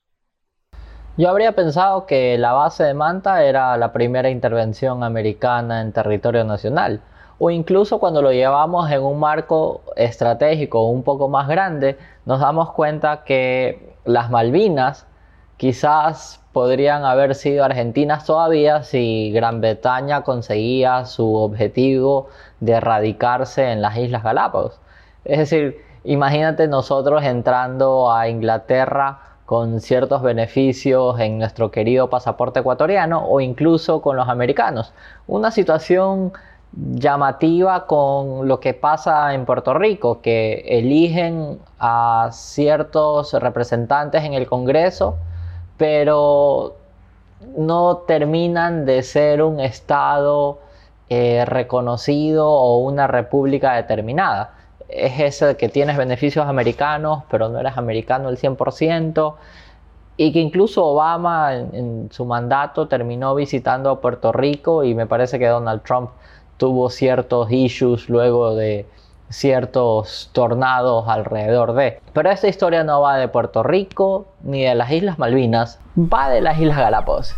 Yo 1.16 1.30
habría 1.30 1.52
pensado 1.52 2.04
que 2.04 2.36
la 2.36 2.52
base 2.52 2.84
de 2.84 2.92
Manta 2.92 3.42
era 3.42 3.74
la 3.78 3.94
primera 3.94 4.28
intervención 4.28 5.02
americana 5.02 5.80
en 5.80 5.92
territorio 5.92 6.44
nacional 6.44 7.00
o 7.38 7.50
incluso 7.50 7.98
cuando 7.98 8.22
lo 8.22 8.32
llevamos 8.32 8.90
en 8.90 9.02
un 9.02 9.18
marco 9.18 9.82
estratégico 9.96 10.88
un 10.88 11.02
poco 11.02 11.28
más 11.28 11.48
grande, 11.48 11.98
nos 12.24 12.40
damos 12.40 12.72
cuenta 12.72 13.24
que 13.24 13.94
las 14.04 14.30
Malvinas 14.30 15.06
quizás 15.56 16.40
podrían 16.52 17.04
haber 17.04 17.34
sido 17.34 17.64
argentinas 17.64 18.24
todavía 18.24 18.82
si 18.82 19.30
Gran 19.32 19.60
Bretaña 19.60 20.22
conseguía 20.22 21.04
su 21.04 21.34
objetivo 21.34 22.28
de 22.60 22.72
erradicarse 22.72 23.70
en 23.72 23.82
las 23.82 23.96
Islas 23.98 24.22
Galápagos. 24.22 24.80
Es 25.24 25.38
decir, 25.38 25.82
imagínate 26.04 26.68
nosotros 26.68 27.22
entrando 27.24 28.10
a 28.10 28.28
Inglaterra 28.28 29.18
con 29.44 29.80
ciertos 29.80 30.22
beneficios 30.22 31.20
en 31.20 31.38
nuestro 31.38 31.70
querido 31.70 32.10
pasaporte 32.10 32.60
ecuatoriano 32.60 33.26
o 33.26 33.40
incluso 33.40 34.02
con 34.02 34.16
los 34.16 34.28
americanos. 34.28 34.92
Una 35.26 35.50
situación 35.50 36.32
llamativa 36.76 37.86
con 37.86 38.46
lo 38.46 38.60
que 38.60 38.74
pasa 38.74 39.32
en 39.34 39.46
Puerto 39.46 39.74
Rico, 39.74 40.20
que 40.20 40.64
eligen 40.66 41.58
a 41.78 42.28
ciertos 42.32 43.32
representantes 43.32 44.24
en 44.24 44.34
el 44.34 44.46
Congreso, 44.46 45.16
pero 45.78 46.76
no 47.56 47.98
terminan 48.06 48.84
de 48.84 49.02
ser 49.02 49.42
un 49.42 49.60
Estado 49.60 50.58
eh, 51.08 51.44
reconocido 51.46 52.50
o 52.50 52.78
una 52.78 53.06
república 53.06 53.74
determinada. 53.74 54.54
Es 54.88 55.18
ese 55.20 55.56
que 55.56 55.68
tienes 55.68 55.96
beneficios 55.96 56.46
americanos, 56.46 57.24
pero 57.30 57.48
no 57.48 57.58
eres 57.58 57.76
americano 57.76 58.28
el 58.28 58.38
100%, 58.38 59.34
y 60.16 60.32
que 60.32 60.40
incluso 60.40 60.84
Obama 60.84 61.54
en, 61.54 62.08
su 62.10 62.24
mandato 62.24 62.88
terminó 62.88 63.34
visitando 63.34 64.00
Puerto 64.00 64.32
Rico 64.32 64.84
y 64.84 64.94
me 64.94 65.06
parece 65.06 65.38
que 65.38 65.46
Donald 65.46 65.82
Trump 65.82 66.10
tuvo 66.56 66.90
ciertos 66.90 67.50
issues 67.50 68.08
luego 68.08 68.54
de 68.54 68.86
ciertos 69.28 70.30
tornados 70.32 71.08
alrededor 71.08 71.74
de. 71.74 72.00
Pero 72.12 72.30
esta 72.30 72.48
historia 72.48 72.84
no 72.84 73.00
va 73.00 73.16
de 73.16 73.28
Puerto 73.28 73.62
Rico 73.62 74.26
ni 74.42 74.64
de 74.64 74.74
las 74.74 74.90
Islas 74.90 75.18
Malvinas, 75.18 75.80
va 75.96 76.30
de 76.30 76.40
las 76.40 76.58
Islas 76.58 76.78
Galápagos. 76.78 77.34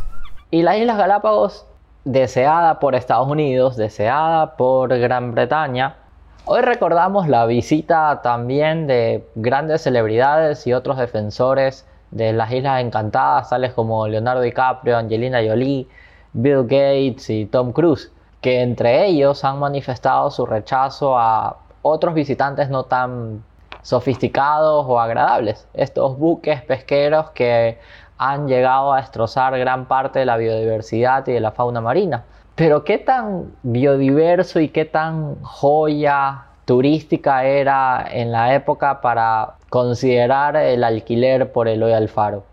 Y 0.50 0.62
las 0.62 0.76
Islas 0.76 0.98
Galápagos, 0.98 1.66
deseada 2.04 2.78
por 2.78 2.94
Estados 2.94 3.28
Unidos, 3.28 3.76
deseada 3.76 4.56
por 4.56 4.96
Gran 4.98 5.32
Bretaña, 5.32 5.96
hoy 6.44 6.62
recordamos 6.62 7.28
la 7.28 7.46
visita 7.46 8.20
también 8.22 8.86
de 8.86 9.26
grandes 9.34 9.82
celebridades 9.82 10.66
y 10.66 10.72
otros 10.72 10.98
defensores 10.98 11.86
de 12.10 12.32
las 12.32 12.52
Islas 12.52 12.82
Encantadas, 12.82 13.50
tales 13.50 13.72
como 13.72 14.06
Leonardo 14.08 14.40
DiCaprio, 14.40 14.96
Angelina 14.96 15.40
Jolie, 15.46 15.86
Bill 16.32 16.62
Gates 16.62 17.28
y 17.30 17.46
Tom 17.46 17.72
Cruise, 17.72 18.10
que 18.40 18.62
entre 18.62 19.06
ellos 19.06 19.44
han 19.44 19.58
manifestado 19.58 20.30
su 20.30 20.46
rechazo 20.46 21.18
a 21.18 21.58
otros 21.82 22.14
visitantes 22.14 22.68
no 22.70 22.84
tan 22.84 23.42
sofisticados 23.82 24.84
o 24.86 25.00
agradables. 25.00 25.68
Estos 25.74 26.18
buques 26.18 26.62
pesqueros 26.62 27.30
que 27.30 27.78
han 28.18 28.48
llegado 28.48 28.92
a 28.92 28.98
destrozar 29.00 29.58
gran 29.58 29.86
parte 29.86 30.18
de 30.18 30.26
la 30.26 30.36
biodiversidad 30.36 31.26
y 31.26 31.32
de 31.32 31.40
la 31.40 31.52
fauna 31.52 31.80
marina. 31.80 32.24
Pero 32.54 32.84
qué 32.84 32.98
tan 32.98 33.52
biodiverso 33.62 34.60
y 34.60 34.68
qué 34.68 34.84
tan 34.84 35.40
joya 35.42 36.46
turística 36.64 37.44
era 37.44 38.04
en 38.10 38.32
la 38.32 38.54
época 38.54 39.00
para 39.00 39.54
considerar 39.70 40.56
el 40.56 40.84
alquiler 40.84 41.52
por 41.52 41.68
el 41.68 41.82
hoy 41.82 41.92
Alfaro. 41.92 42.44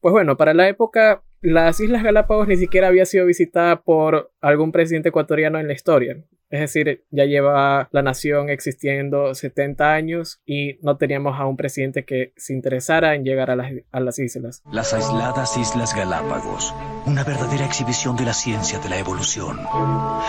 Pues 0.00 0.12
bueno, 0.12 0.36
para 0.36 0.54
la 0.54 0.68
época 0.68 1.22
las 1.40 1.78
Islas 1.78 2.02
Galápagos 2.02 2.48
ni 2.48 2.56
siquiera 2.56 2.88
había 2.88 3.06
sido 3.06 3.24
visitada 3.26 3.76
por 3.76 4.32
algún 4.40 4.72
presidente 4.72 5.10
ecuatoriano 5.10 5.58
en 5.58 5.66
la 5.66 5.72
historia. 5.72 6.16
Es 6.50 6.60
decir, 6.60 7.04
ya 7.10 7.26
lleva 7.26 7.88
la 7.92 8.02
nación 8.02 8.48
existiendo 8.48 9.34
70 9.34 9.92
años 9.92 10.40
y 10.46 10.78
no 10.80 10.96
teníamos 10.96 11.38
a 11.38 11.44
un 11.44 11.58
presidente 11.58 12.06
que 12.06 12.32
se 12.36 12.54
interesara 12.54 13.14
en 13.14 13.24
llegar 13.24 13.50
a 13.50 13.56
las, 13.56 14.18
islas. 14.18 14.62
Las 14.72 14.94
aisladas 14.94 15.58
Islas 15.58 15.94
Galápagos, 15.94 16.74
una 17.04 17.22
verdadera 17.22 17.66
exhibición 17.66 18.16
de 18.16 18.24
la 18.24 18.32
ciencia 18.32 18.78
de 18.78 18.88
la 18.88 18.98
evolución. 18.98 19.58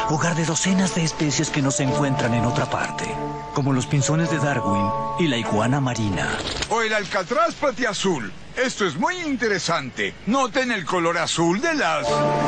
Hogar 0.09 0.35
de 0.35 0.43
docenas 0.43 0.93
de 0.93 1.05
especies 1.05 1.49
que 1.49 1.61
no 1.61 1.71
se 1.71 1.83
encuentran 1.83 2.33
en 2.33 2.43
otra 2.43 2.65
parte, 2.65 3.05
como 3.55 3.71
los 3.71 3.87
pinzones 3.87 4.29
de 4.29 4.39
Darwin 4.39 4.87
y 5.19 5.27
la 5.29 5.37
iguana 5.37 5.79
marina. 5.79 6.27
O 6.69 6.81
el 6.81 6.93
alcatraz 6.93 7.55
azul. 7.87 8.29
Esto 8.57 8.85
es 8.85 8.97
muy 8.97 9.15
interesante. 9.25 10.13
Noten 10.25 10.71
el 10.71 10.83
color 10.83 11.17
azul 11.17 11.61
de 11.61 11.75
las... 11.75 12.05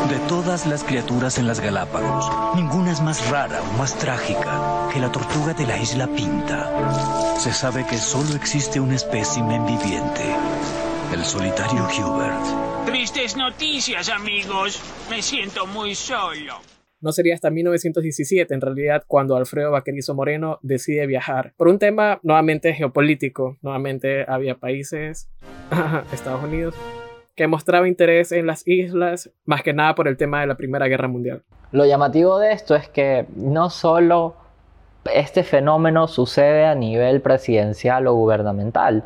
De 0.09 0.19
todas 0.27 0.65
las 0.65 0.83
criaturas 0.83 1.37
en 1.37 1.47
las 1.51 1.59
Galápagos, 1.59 2.55
ninguna 2.55 2.93
es 2.93 3.01
más 3.01 3.29
rara 3.29 3.61
o 3.61 3.77
más 3.77 3.99
trágica 3.99 4.87
que 4.93 5.01
la 5.01 5.11
tortuga 5.11 5.53
de 5.53 5.67
la 5.67 5.77
isla 5.77 6.07
Pinta. 6.07 7.35
Se 7.37 7.51
sabe 7.51 7.85
que 7.85 7.97
solo 7.97 8.35
existe 8.35 8.79
un 8.79 8.93
espécimen 8.93 9.65
viviente, 9.65 10.23
el 11.13 11.25
solitario 11.25 11.83
Hubert. 11.83 12.85
Tristes 12.85 13.35
noticias, 13.35 14.07
amigos. 14.07 14.81
Me 15.09 15.21
siento 15.21 15.67
muy 15.67 15.93
solo 15.93 16.61
no 17.01 17.11
sería 17.11 17.33
hasta 17.33 17.49
1917 17.49 18.53
en 18.53 18.61
realidad 18.61 19.03
cuando 19.07 19.35
Alfredo 19.35 19.71
Vaquerizo 19.71 20.13
Moreno 20.13 20.59
decide 20.61 21.07
viajar. 21.07 21.53
Por 21.57 21.67
un 21.67 21.79
tema 21.79 22.19
nuevamente 22.21 22.73
geopolítico, 22.73 23.57
nuevamente 23.63 24.23
había 24.27 24.59
países, 24.59 25.27
Estados 26.13 26.43
Unidos, 26.43 26.75
que 27.41 27.47
mostraba 27.47 27.87
interés 27.87 28.31
en 28.31 28.45
las 28.45 28.67
islas, 28.67 29.31
más 29.45 29.63
que 29.63 29.73
nada 29.73 29.95
por 29.95 30.07
el 30.07 30.15
tema 30.15 30.41
de 30.41 30.45
la 30.45 30.53
Primera 30.53 30.87
Guerra 30.87 31.07
Mundial. 31.07 31.41
Lo 31.71 31.87
llamativo 31.87 32.37
de 32.37 32.51
esto 32.51 32.75
es 32.75 32.87
que 32.87 33.25
no 33.35 33.71
solo 33.71 34.35
este 35.11 35.41
fenómeno 35.41 36.07
sucede 36.07 36.67
a 36.67 36.75
nivel 36.75 37.19
presidencial 37.19 38.05
o 38.05 38.13
gubernamental, 38.13 39.03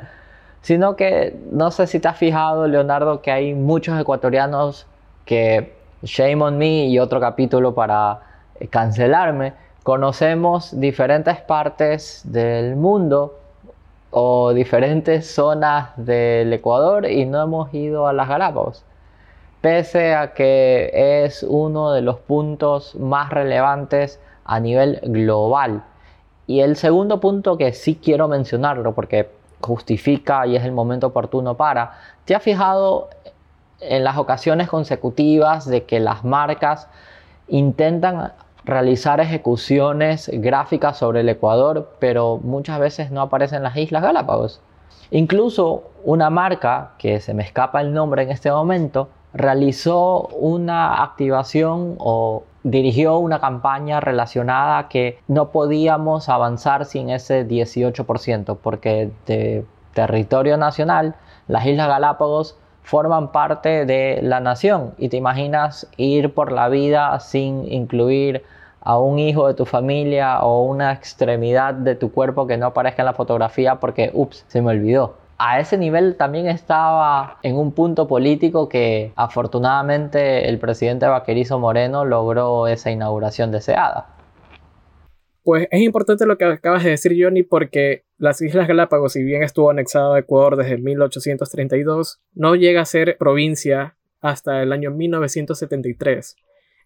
sino 0.62 0.98
que 0.98 1.34
no 1.50 1.72
sé 1.72 1.88
si 1.88 2.02
te 2.02 2.10
has 2.10 2.18
fijado, 2.18 2.68
Leonardo, 2.68 3.22
que 3.22 3.32
hay 3.32 3.54
muchos 3.54 3.98
ecuatorianos 3.98 4.86
que 5.24 5.72
Shame 6.04 6.44
on 6.44 6.58
Me 6.58 6.88
y 6.88 7.00
otro 7.00 7.22
capítulo 7.22 7.74
para 7.74 8.20
eh, 8.60 8.68
cancelarme, 8.68 9.54
conocemos 9.84 10.78
diferentes 10.78 11.40
partes 11.40 12.22
del 12.26 12.76
mundo 12.76 13.40
o 14.18 14.54
diferentes 14.54 15.30
zonas 15.30 15.90
del 15.98 16.54
Ecuador 16.54 17.06
y 17.06 17.26
no 17.26 17.42
hemos 17.44 17.74
ido 17.74 18.08
a 18.08 18.14
las 18.14 18.30
Galápagos. 18.30 18.86
Pese 19.60 20.16
a 20.16 20.34
que 20.34 20.90
es 21.26 21.44
uno 21.44 21.92
de 21.92 22.02
los 22.02 22.20
puntos 22.20 22.96
más 22.96 23.30
relevantes 23.30 24.22
a 24.46 24.62
nivel 24.62 25.02
global. 25.04 25.84
Y 26.48 26.62
el 26.62 26.78
segundo 26.78 27.20
punto 27.20 27.58
que 27.58 27.74
sí 27.74 28.00
quiero 28.02 28.30
mencionarlo 28.30 28.96
porque 28.96 29.30
justifica 29.60 30.48
y 30.48 30.56
es 30.56 30.64
el 30.64 30.72
momento 30.72 31.08
oportuno 31.08 31.58
para, 31.58 32.00
¿te 32.24 32.36
has 32.36 32.42
fijado 32.42 33.10
en 33.82 34.06
las 34.06 34.16
ocasiones 34.16 34.70
consecutivas 34.70 35.68
de 35.68 35.84
que 35.84 36.00
las 36.00 36.24
marcas 36.24 36.88
intentan 37.50 38.32
realizar 38.66 39.20
ejecuciones 39.20 40.30
gráficas 40.34 40.98
sobre 40.98 41.22
el 41.22 41.30
Ecuador, 41.30 41.92
pero 42.00 42.40
muchas 42.44 42.80
veces 42.80 43.12
no 43.12 43.22
aparecen 43.22 43.64
las 43.64 43.78
Islas 43.78 44.04
Galápagos. 44.04 44.62
Incluso 45.12 45.84
una 46.04 46.30
marca, 46.30 46.94
que 46.98 47.20
se 47.20 47.34
me 47.34 47.44
escapa 47.44 47.82
el 47.82 47.94
nombre 47.94 48.24
en 48.24 48.32
este 48.32 48.52
momento, 48.52 49.10
realizó 49.34 50.28
una 50.30 51.04
activación 51.04 51.96
o 52.00 52.44
dirigió 52.64 53.20
una 53.20 53.40
campaña 53.40 54.00
relacionada 54.00 54.80
a 54.80 54.90
que 54.90 55.20
no 55.28 55.52
podíamos 55.52 56.30
avanzar 56.30 56.86
sin 56.86 57.12
ese 57.12 57.48
18%, 57.48 58.58
porque 58.62 59.12
de 59.28 59.66
territorio 59.94 60.58
nacional, 60.58 61.16
las 61.48 61.66
Islas 61.68 61.88
Galápagos 61.88 62.58
forman 62.82 63.32
parte 63.32 63.86
de 63.86 64.20
la 64.22 64.40
nación 64.40 64.94
y 64.98 65.10
te 65.10 65.18
imaginas 65.18 65.88
ir 65.98 66.34
por 66.34 66.52
la 66.52 66.70
vida 66.70 67.20
sin 67.20 67.72
incluir 67.72 68.44
a 68.86 69.00
un 69.00 69.18
hijo 69.18 69.48
de 69.48 69.56
tu 69.56 69.66
familia 69.66 70.40
o 70.42 70.64
una 70.64 70.94
extremidad 70.94 71.74
de 71.74 71.96
tu 71.96 72.12
cuerpo 72.12 72.46
que 72.46 72.56
no 72.56 72.68
aparezca 72.68 73.02
en 73.02 73.08
la 73.08 73.14
fotografía 73.14 73.80
porque, 73.80 74.12
ups, 74.14 74.46
se 74.48 74.62
me 74.62 74.72
olvidó. 74.72 75.18
A 75.38 75.60
ese 75.60 75.78
nivel 75.78 76.16
también 76.16 76.48
estaba 76.48 77.40
en 77.42 77.58
un 77.58 77.74
punto 77.74 78.08
político 78.08 78.70
que 78.70 79.12
afortunadamente 79.16 80.48
el 80.48 80.60
presidente 80.60 81.08
Vaquerizo 81.08 81.60
Moreno 81.60 82.06
logró 82.06 82.68
esa 82.68 82.92
inauguración 82.92 83.52
deseada. 83.52 84.16
Pues 85.44 85.68
es 85.72 85.82
importante 85.82 86.26
lo 86.26 86.38
que 86.38 86.46
acabas 86.46 86.84
de 86.84 86.92
decir, 86.92 87.12
Johnny, 87.20 87.44
porque 87.44 88.06
las 88.18 88.42
Islas 88.42 88.68
Galápagos, 88.68 89.14
si 89.14 89.24
bien 89.24 89.44
estuvo 89.44 89.70
anexado 89.72 90.14
a 90.14 90.20
Ecuador 90.20 90.58
desde 90.58 90.78
1832, 90.78 92.22
no 92.34 92.56
llega 92.56 92.82
a 92.82 92.86
ser 92.86 93.18
provincia 93.18 93.96
hasta 94.22 94.62
el 94.62 94.72
año 94.72 94.92
1973, 94.92 96.36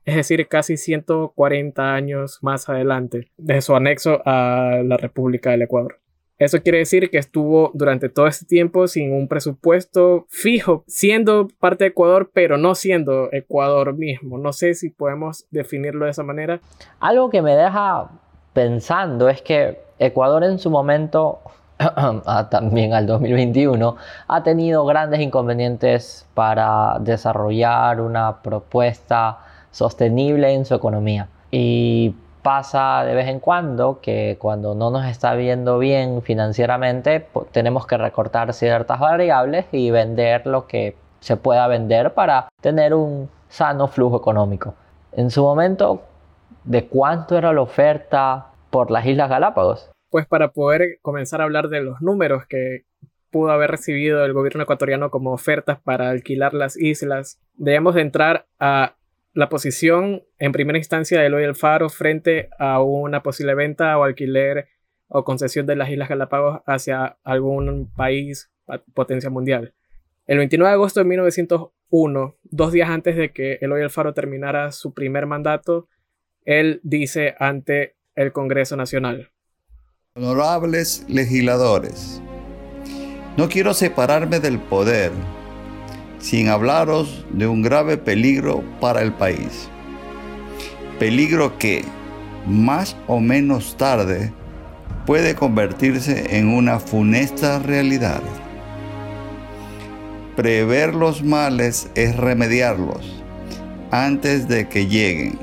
es 0.10 0.16
decir, 0.16 0.48
casi 0.48 0.76
140 0.76 1.94
años 1.94 2.40
más 2.42 2.68
adelante 2.68 3.32
de 3.38 3.62
su 3.62 3.76
anexo 3.76 4.22
a 4.26 4.82
la 4.84 4.98
República 4.98 5.52
del 5.52 5.62
Ecuador. 5.62 6.00
Eso 6.40 6.62
quiere 6.64 6.78
decir 6.78 7.10
que 7.10 7.18
estuvo 7.18 7.70
durante 7.74 8.08
todo 8.08 8.26
este 8.26 8.46
tiempo 8.46 8.88
sin 8.88 9.12
un 9.12 9.28
presupuesto 9.28 10.26
fijo, 10.30 10.86
siendo 10.88 11.50
parte 11.60 11.84
de 11.84 11.90
Ecuador, 11.90 12.32
pero 12.34 12.58
no 12.58 12.76
siendo 12.76 13.28
Ecuador 13.34 13.94
mismo. 13.94 14.38
No 14.38 14.54
sé 14.54 14.74
si 14.74 14.90
podemos 14.90 15.46
definirlo 15.52 16.06
de 16.06 16.12
esa 16.12 16.24
manera. 16.24 16.62
Algo 17.02 17.30
que 17.30 17.42
me 17.42 17.56
deja 17.56 18.10
pensando 18.54 19.28
es 19.28 19.42
que 19.42 19.80
Ecuador 20.00 20.46
en 20.46 20.60
su 20.60 20.72
momento, 20.72 21.40
ah, 21.78 22.48
también 22.50 22.94
al 22.94 23.06
2021, 23.06 23.98
ha 24.30 24.44
tenido 24.44 24.86
grandes 24.86 25.20
inconvenientes 25.20 26.26
para 26.34 27.00
desarrollar 27.02 28.00
una 28.00 28.42
propuesta 28.42 29.40
sostenible 29.72 30.54
en 30.54 30.66
su 30.66 30.76
economía. 30.76 31.28
Y 31.52 32.16
pasa 32.42 33.04
de 33.04 33.16
vez 33.16 33.28
en 33.28 33.40
cuando 33.40 34.00
que 34.02 34.38
cuando 34.40 34.76
no 34.76 34.92
nos 34.92 35.06
está 35.06 35.36
viendo 35.36 35.78
bien 35.78 36.22
financieramente, 36.22 37.28
tenemos 37.52 37.86
que 37.86 37.98
recortar 37.98 38.54
ciertas 38.54 39.00
variables 39.00 39.66
y 39.72 39.92
vender 39.92 40.48
lo 40.48 40.68
que 40.68 40.96
se 41.20 41.38
pueda 41.38 41.68
vender 41.68 42.14
para 42.14 42.48
tener 42.62 42.94
un 42.94 43.30
sano 43.50 43.88
flujo 43.88 44.18
económico. 44.18 44.76
En 45.12 45.32
su 45.32 45.44
momento 45.44 46.04
de 46.64 46.88
cuánto 46.88 47.38
era 47.38 47.52
la 47.54 47.62
oferta 47.62 48.48
por 48.70 48.92
las 48.92 49.06
Islas 49.06 49.30
Galápagos? 49.30 49.90
Pues 50.10 50.28
para 50.28 50.52
poder 50.52 51.00
comenzar 51.02 51.42
a 51.42 51.44
hablar 51.44 51.70
de 51.70 51.82
los 51.82 52.02
números 52.02 52.44
que 52.48 52.84
pudo 53.32 53.52
haber 53.52 53.72
recibido 53.72 54.26
el 54.26 54.34
gobierno 54.34 54.64
ecuatoriano 54.64 55.12
como 55.12 55.32
ofertas 55.32 55.80
para 55.82 56.10
alquilar 56.10 56.54
las 56.54 56.78
islas, 56.78 57.40
debemos 57.56 57.96
de 57.96 58.02
entrar 58.02 58.46
a 58.60 58.96
la 59.40 59.48
posición 59.48 60.24
en 60.38 60.52
primera 60.52 60.78
instancia 60.78 61.22
de 61.22 61.28
Eloy 61.28 61.46
Alfaro 61.46 61.88
frente 61.88 62.50
a 62.60 62.82
una 62.82 63.24
posible 63.24 63.56
venta 63.56 63.98
o 63.98 64.04
alquiler 64.04 64.68
o 65.08 65.24
concesión 65.24 65.66
de 65.66 65.78
las 65.78 65.90
Islas 65.90 66.10
Galápagos 66.10 66.60
hacia 66.66 67.18
algún 67.24 67.90
país 67.96 68.52
potencia 68.94 69.30
mundial. 69.30 69.74
El 70.28 70.40
29 70.40 70.70
de 70.70 70.74
agosto 70.74 71.00
de 71.00 71.06
1901, 71.06 72.36
dos 72.44 72.72
días 72.74 72.90
antes 72.90 73.16
de 73.16 73.32
que 73.32 73.60
Eloy 73.62 73.82
Alfaro 73.82 74.14
terminara 74.14 74.74
su 74.74 74.94
primer 74.94 75.26
mandato, 75.26 75.88
él 76.44 76.82
dice 76.84 77.36
ante 77.40 77.96
el 78.16 78.34
Congreso 78.34 78.76
Nacional. 78.76 79.32
Honorables 80.16 81.06
legisladores, 81.08 82.22
no 83.38 83.48
quiero 83.48 83.74
separarme 83.74 84.42
del 84.42 84.60
poder 84.60 85.14
sin 86.20 86.50
hablaros 86.50 87.26
de 87.32 87.48
un 87.48 87.62
grave 87.62 87.98
peligro 87.98 88.64
para 88.80 89.02
el 89.02 89.14
país. 89.14 89.70
Peligro 91.00 91.58
que, 91.58 91.84
más 92.46 92.96
o 93.08 93.20
menos 93.20 93.78
tarde, 93.78 94.34
puede 95.06 95.34
convertirse 95.34 96.38
en 96.38 96.50
una 96.50 96.80
funesta 96.80 97.60
realidad. 97.60 98.22
Prever 100.36 100.94
los 100.94 101.24
males 101.24 101.90
es 101.96 102.16
remediarlos 102.16 103.24
antes 103.92 104.48
de 104.48 104.68
que 104.68 104.88
lleguen. 104.88 105.40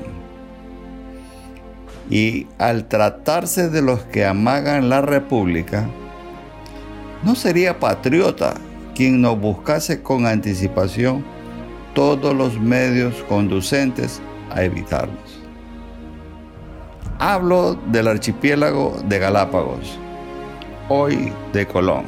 Y 2.09 2.47
al 2.57 2.87
tratarse 2.87 3.69
de 3.69 3.81
los 3.81 4.01
que 4.03 4.25
amagan 4.25 4.89
la 4.89 5.01
república, 5.01 5.89
no 7.23 7.35
sería 7.35 7.79
patriota 7.79 8.53
quien 8.97 9.21
no 9.21 9.35
buscase 9.35 10.01
con 10.01 10.25
anticipación 10.25 11.23
todos 11.93 12.35
los 12.35 12.59
medios 12.59 13.13
conducentes 13.29 14.19
a 14.49 14.63
evitarlos. 14.63 15.39
Hablo 17.19 17.75
del 17.91 18.07
archipiélago 18.07 18.99
de 19.07 19.19
Galápagos, 19.19 19.99
hoy 20.89 21.31
de 21.53 21.67
Colón, 21.67 22.05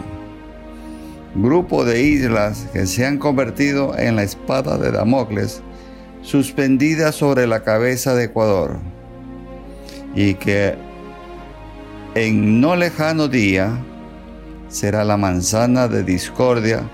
grupo 1.35 1.85
de 1.85 2.01
islas 2.01 2.67
que 2.73 2.87
se 2.87 3.05
han 3.05 3.19
convertido 3.19 3.95
en 3.95 4.15
la 4.15 4.23
espada 4.23 4.79
de 4.79 4.91
Damocles 4.91 5.61
suspendida 6.23 7.11
sobre 7.11 7.45
la 7.45 7.61
cabeza 7.63 8.15
de 8.15 8.23
Ecuador 8.25 8.79
y 10.15 10.33
que 10.33 10.73
en 12.15 12.59
no 12.59 12.75
lejano 12.75 13.27
día 13.27 13.77
será 14.69 15.03
la 15.03 15.17
manzana 15.17 15.87
de 15.87 16.03
discordia 16.03 16.89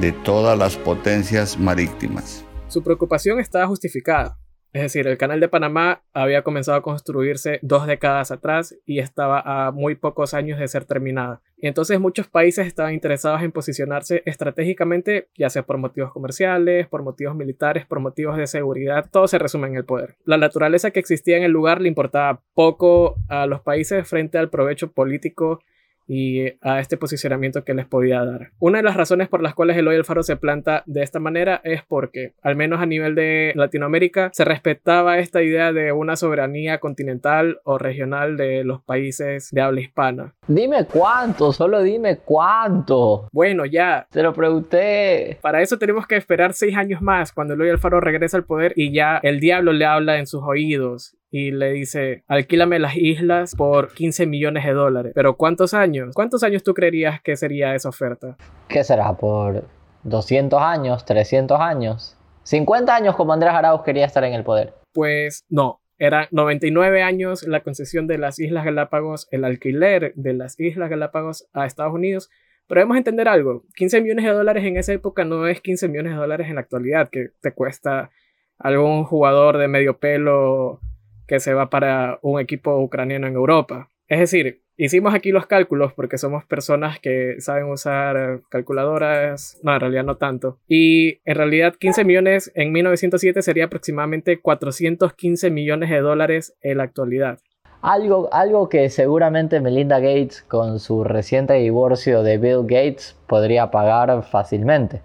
de 0.00 0.12
todas 0.12 0.56
las 0.56 0.76
potencias 0.76 1.58
marítimas. 1.58 2.44
Su 2.68 2.82
preocupación 2.82 3.40
estaba 3.40 3.66
justificada. 3.66 4.38
Es 4.72 4.82
decir, 4.82 5.06
el 5.06 5.16
canal 5.16 5.40
de 5.40 5.48
Panamá 5.48 6.02
había 6.12 6.42
comenzado 6.42 6.76
a 6.76 6.82
construirse 6.82 7.60
dos 7.62 7.86
décadas 7.86 8.30
atrás 8.30 8.76
y 8.84 8.98
estaba 8.98 9.40
a 9.40 9.72
muy 9.72 9.94
pocos 9.94 10.34
años 10.34 10.58
de 10.58 10.68
ser 10.68 10.84
terminada. 10.84 11.40
Y 11.56 11.66
entonces 11.66 11.98
muchos 11.98 12.28
países 12.28 12.66
estaban 12.66 12.92
interesados 12.92 13.40
en 13.42 13.52
posicionarse 13.52 14.22
estratégicamente, 14.26 15.30
ya 15.34 15.48
sea 15.48 15.62
por 15.62 15.78
motivos 15.78 16.12
comerciales, 16.12 16.88
por 16.88 17.02
motivos 17.02 17.34
militares, 17.34 17.86
por 17.86 18.00
motivos 18.00 18.36
de 18.36 18.46
seguridad, 18.46 19.08
todo 19.10 19.26
se 19.28 19.38
resume 19.38 19.68
en 19.68 19.76
el 19.76 19.86
poder. 19.86 20.16
La 20.24 20.36
naturaleza 20.36 20.90
que 20.90 21.00
existía 21.00 21.38
en 21.38 21.44
el 21.44 21.52
lugar 21.52 21.80
le 21.80 21.88
importaba 21.88 22.42
poco 22.52 23.16
a 23.28 23.46
los 23.46 23.62
países 23.62 24.06
frente 24.06 24.36
al 24.36 24.50
provecho 24.50 24.92
político 24.92 25.60
y 26.06 26.46
a 26.60 26.80
este 26.80 26.96
posicionamiento 26.96 27.64
que 27.64 27.74
les 27.74 27.86
podía 27.86 28.24
dar. 28.24 28.50
Una 28.58 28.78
de 28.78 28.84
las 28.84 28.96
razones 28.96 29.28
por 29.28 29.42
las 29.42 29.54
cuales 29.54 29.76
Eloy 29.76 29.96
Alfaro 29.96 30.22
se 30.22 30.36
planta 30.36 30.82
de 30.86 31.02
esta 31.02 31.18
manera 31.18 31.60
es 31.64 31.82
porque, 31.82 32.34
al 32.42 32.56
menos 32.56 32.80
a 32.80 32.86
nivel 32.86 33.14
de 33.14 33.52
Latinoamérica, 33.54 34.30
se 34.32 34.44
respetaba 34.44 35.18
esta 35.18 35.42
idea 35.42 35.72
de 35.72 35.92
una 35.92 36.16
soberanía 36.16 36.78
continental 36.78 37.60
o 37.64 37.78
regional 37.78 38.36
de 38.36 38.64
los 38.64 38.82
países 38.82 39.50
de 39.50 39.60
habla 39.60 39.80
hispana. 39.80 40.34
Dime 40.46 40.86
cuánto, 40.86 41.52
solo 41.52 41.82
dime 41.82 42.18
cuánto. 42.18 43.28
Bueno, 43.32 43.64
ya. 43.66 44.06
Te 44.10 44.22
lo 44.22 44.32
pregunté. 44.32 45.38
Para 45.42 45.62
eso 45.62 45.78
tenemos 45.78 46.06
que 46.06 46.16
esperar 46.16 46.52
seis 46.52 46.76
años 46.76 47.02
más 47.02 47.32
cuando 47.32 47.54
Eloy 47.54 47.70
Alfaro 47.70 48.00
regresa 48.00 48.36
al 48.36 48.44
poder 48.44 48.72
y 48.76 48.92
ya 48.92 49.18
el 49.22 49.40
diablo 49.40 49.72
le 49.72 49.84
habla 49.84 50.18
en 50.18 50.26
sus 50.26 50.42
oídos 50.42 51.16
y 51.38 51.50
le 51.50 51.72
dice, 51.72 52.24
alquílame 52.28 52.78
las 52.78 52.96
islas 52.96 53.54
por 53.54 53.92
15 53.92 54.24
millones 54.24 54.64
de 54.64 54.72
dólares. 54.72 55.12
Pero 55.14 55.36
¿cuántos 55.36 55.74
años? 55.74 56.14
¿Cuántos 56.14 56.42
años 56.42 56.62
tú 56.62 56.72
creerías 56.72 57.20
que 57.20 57.36
sería 57.36 57.74
esa 57.74 57.90
oferta? 57.90 58.38
¿Qué 58.68 58.82
será? 58.82 59.12
¿Por 59.12 59.64
200 60.04 60.58
años? 60.58 61.04
¿300 61.04 61.60
años? 61.60 62.16
¿50 62.46 62.88
años 62.88 63.16
como 63.16 63.34
Andrés 63.34 63.52
Arauz 63.52 63.82
quería 63.82 64.06
estar 64.06 64.24
en 64.24 64.32
el 64.32 64.44
poder? 64.44 64.72
Pues 64.94 65.44
no. 65.50 65.82
Era 65.98 66.26
99 66.30 67.02
años 67.02 67.42
la 67.42 67.62
concesión 67.62 68.06
de 68.06 68.16
las 68.16 68.38
Islas 68.38 68.64
Galápagos, 68.64 69.28
el 69.30 69.44
alquiler 69.44 70.14
de 70.14 70.32
las 70.32 70.58
Islas 70.58 70.88
Galápagos 70.88 71.48
a 71.52 71.66
Estados 71.66 71.92
Unidos. 71.92 72.30
Pero 72.66 72.80
debemos 72.80 72.96
entender 72.96 73.28
algo, 73.28 73.64
15 73.74 74.00
millones 74.00 74.24
de 74.24 74.30
dólares 74.30 74.64
en 74.64 74.78
esa 74.78 74.94
época 74.94 75.26
no 75.26 75.46
es 75.46 75.60
15 75.60 75.88
millones 75.88 76.12
de 76.12 76.18
dólares 76.18 76.48
en 76.48 76.54
la 76.54 76.62
actualidad, 76.62 77.10
que 77.10 77.28
te 77.42 77.52
cuesta 77.52 78.10
algún 78.58 79.04
jugador 79.04 79.58
de 79.58 79.68
medio 79.68 79.98
pelo 79.98 80.80
que 81.26 81.40
se 81.40 81.54
va 81.54 81.70
para 81.70 82.18
un 82.22 82.40
equipo 82.40 82.78
ucraniano 82.78 83.26
en 83.26 83.34
Europa. 83.34 83.90
Es 84.08 84.20
decir, 84.20 84.62
hicimos 84.76 85.14
aquí 85.14 85.32
los 85.32 85.46
cálculos 85.46 85.92
porque 85.92 86.18
somos 86.18 86.44
personas 86.44 87.00
que 87.00 87.36
saben 87.40 87.66
usar 87.70 88.40
calculadoras, 88.48 89.58
no, 89.62 89.74
en 89.74 89.80
realidad 89.80 90.04
no 90.04 90.16
tanto. 90.16 90.58
Y 90.68 91.20
en 91.24 91.34
realidad 91.34 91.74
15 91.74 92.04
millones 92.04 92.52
en 92.54 92.72
1907 92.72 93.42
sería 93.42 93.64
aproximadamente 93.64 94.40
415 94.40 95.50
millones 95.50 95.90
de 95.90 96.00
dólares 96.00 96.56
en 96.60 96.78
la 96.78 96.84
actualidad. 96.84 97.40
Algo, 97.82 98.28
algo 98.32 98.68
que 98.68 98.88
seguramente 98.88 99.60
Melinda 99.60 99.98
Gates 99.98 100.42
con 100.42 100.80
su 100.80 101.04
reciente 101.04 101.54
divorcio 101.54 102.22
de 102.22 102.38
Bill 102.38 102.62
Gates 102.62 103.16
podría 103.26 103.70
pagar 103.70 104.22
fácilmente. 104.22 105.02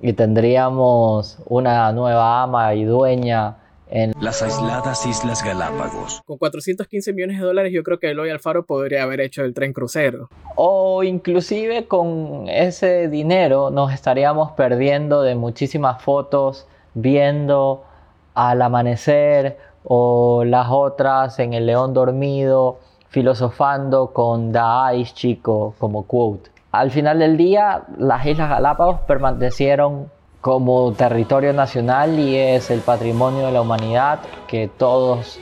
Y 0.00 0.14
tendríamos 0.14 1.42
una 1.46 1.92
nueva 1.92 2.42
ama 2.42 2.74
y 2.74 2.84
dueña 2.84 3.61
en 3.92 4.14
las 4.20 4.42
aisladas 4.42 5.04
Islas 5.04 5.44
Galápagos. 5.44 6.22
Con 6.24 6.38
415 6.38 7.12
millones 7.12 7.38
de 7.38 7.44
dólares 7.44 7.72
yo 7.74 7.82
creo 7.82 7.98
que 7.98 8.10
Eloy 8.10 8.30
Alfaro 8.30 8.64
podría 8.64 9.02
haber 9.02 9.20
hecho 9.20 9.44
el 9.44 9.52
tren 9.52 9.74
crucero. 9.74 10.28
O 10.56 11.02
inclusive 11.02 11.86
con 11.86 12.48
ese 12.48 13.08
dinero 13.08 13.70
nos 13.70 13.92
estaríamos 13.92 14.52
perdiendo 14.52 15.22
de 15.22 15.34
muchísimas 15.34 16.02
fotos 16.02 16.66
viendo 16.94 17.84
al 18.34 18.62
amanecer 18.62 19.58
o 19.84 20.44
las 20.46 20.68
otras 20.70 21.38
en 21.38 21.52
el 21.52 21.66
león 21.66 21.92
dormido 21.92 22.78
filosofando 23.08 24.14
con 24.14 24.52
The 24.52 24.96
Ice 24.96 25.12
Chico 25.14 25.74
como 25.78 26.04
quote. 26.06 26.50
Al 26.70 26.90
final 26.90 27.18
del 27.18 27.36
día, 27.36 27.82
las 27.98 28.24
Islas 28.24 28.48
Galápagos 28.48 29.00
permanecieron 29.00 30.10
como 30.42 30.92
territorio 30.92 31.52
nacional 31.52 32.18
y 32.18 32.36
es 32.36 32.70
el 32.70 32.80
patrimonio 32.80 33.46
de 33.46 33.52
la 33.52 33.62
humanidad 33.62 34.20
que 34.48 34.68
todos 34.68 35.38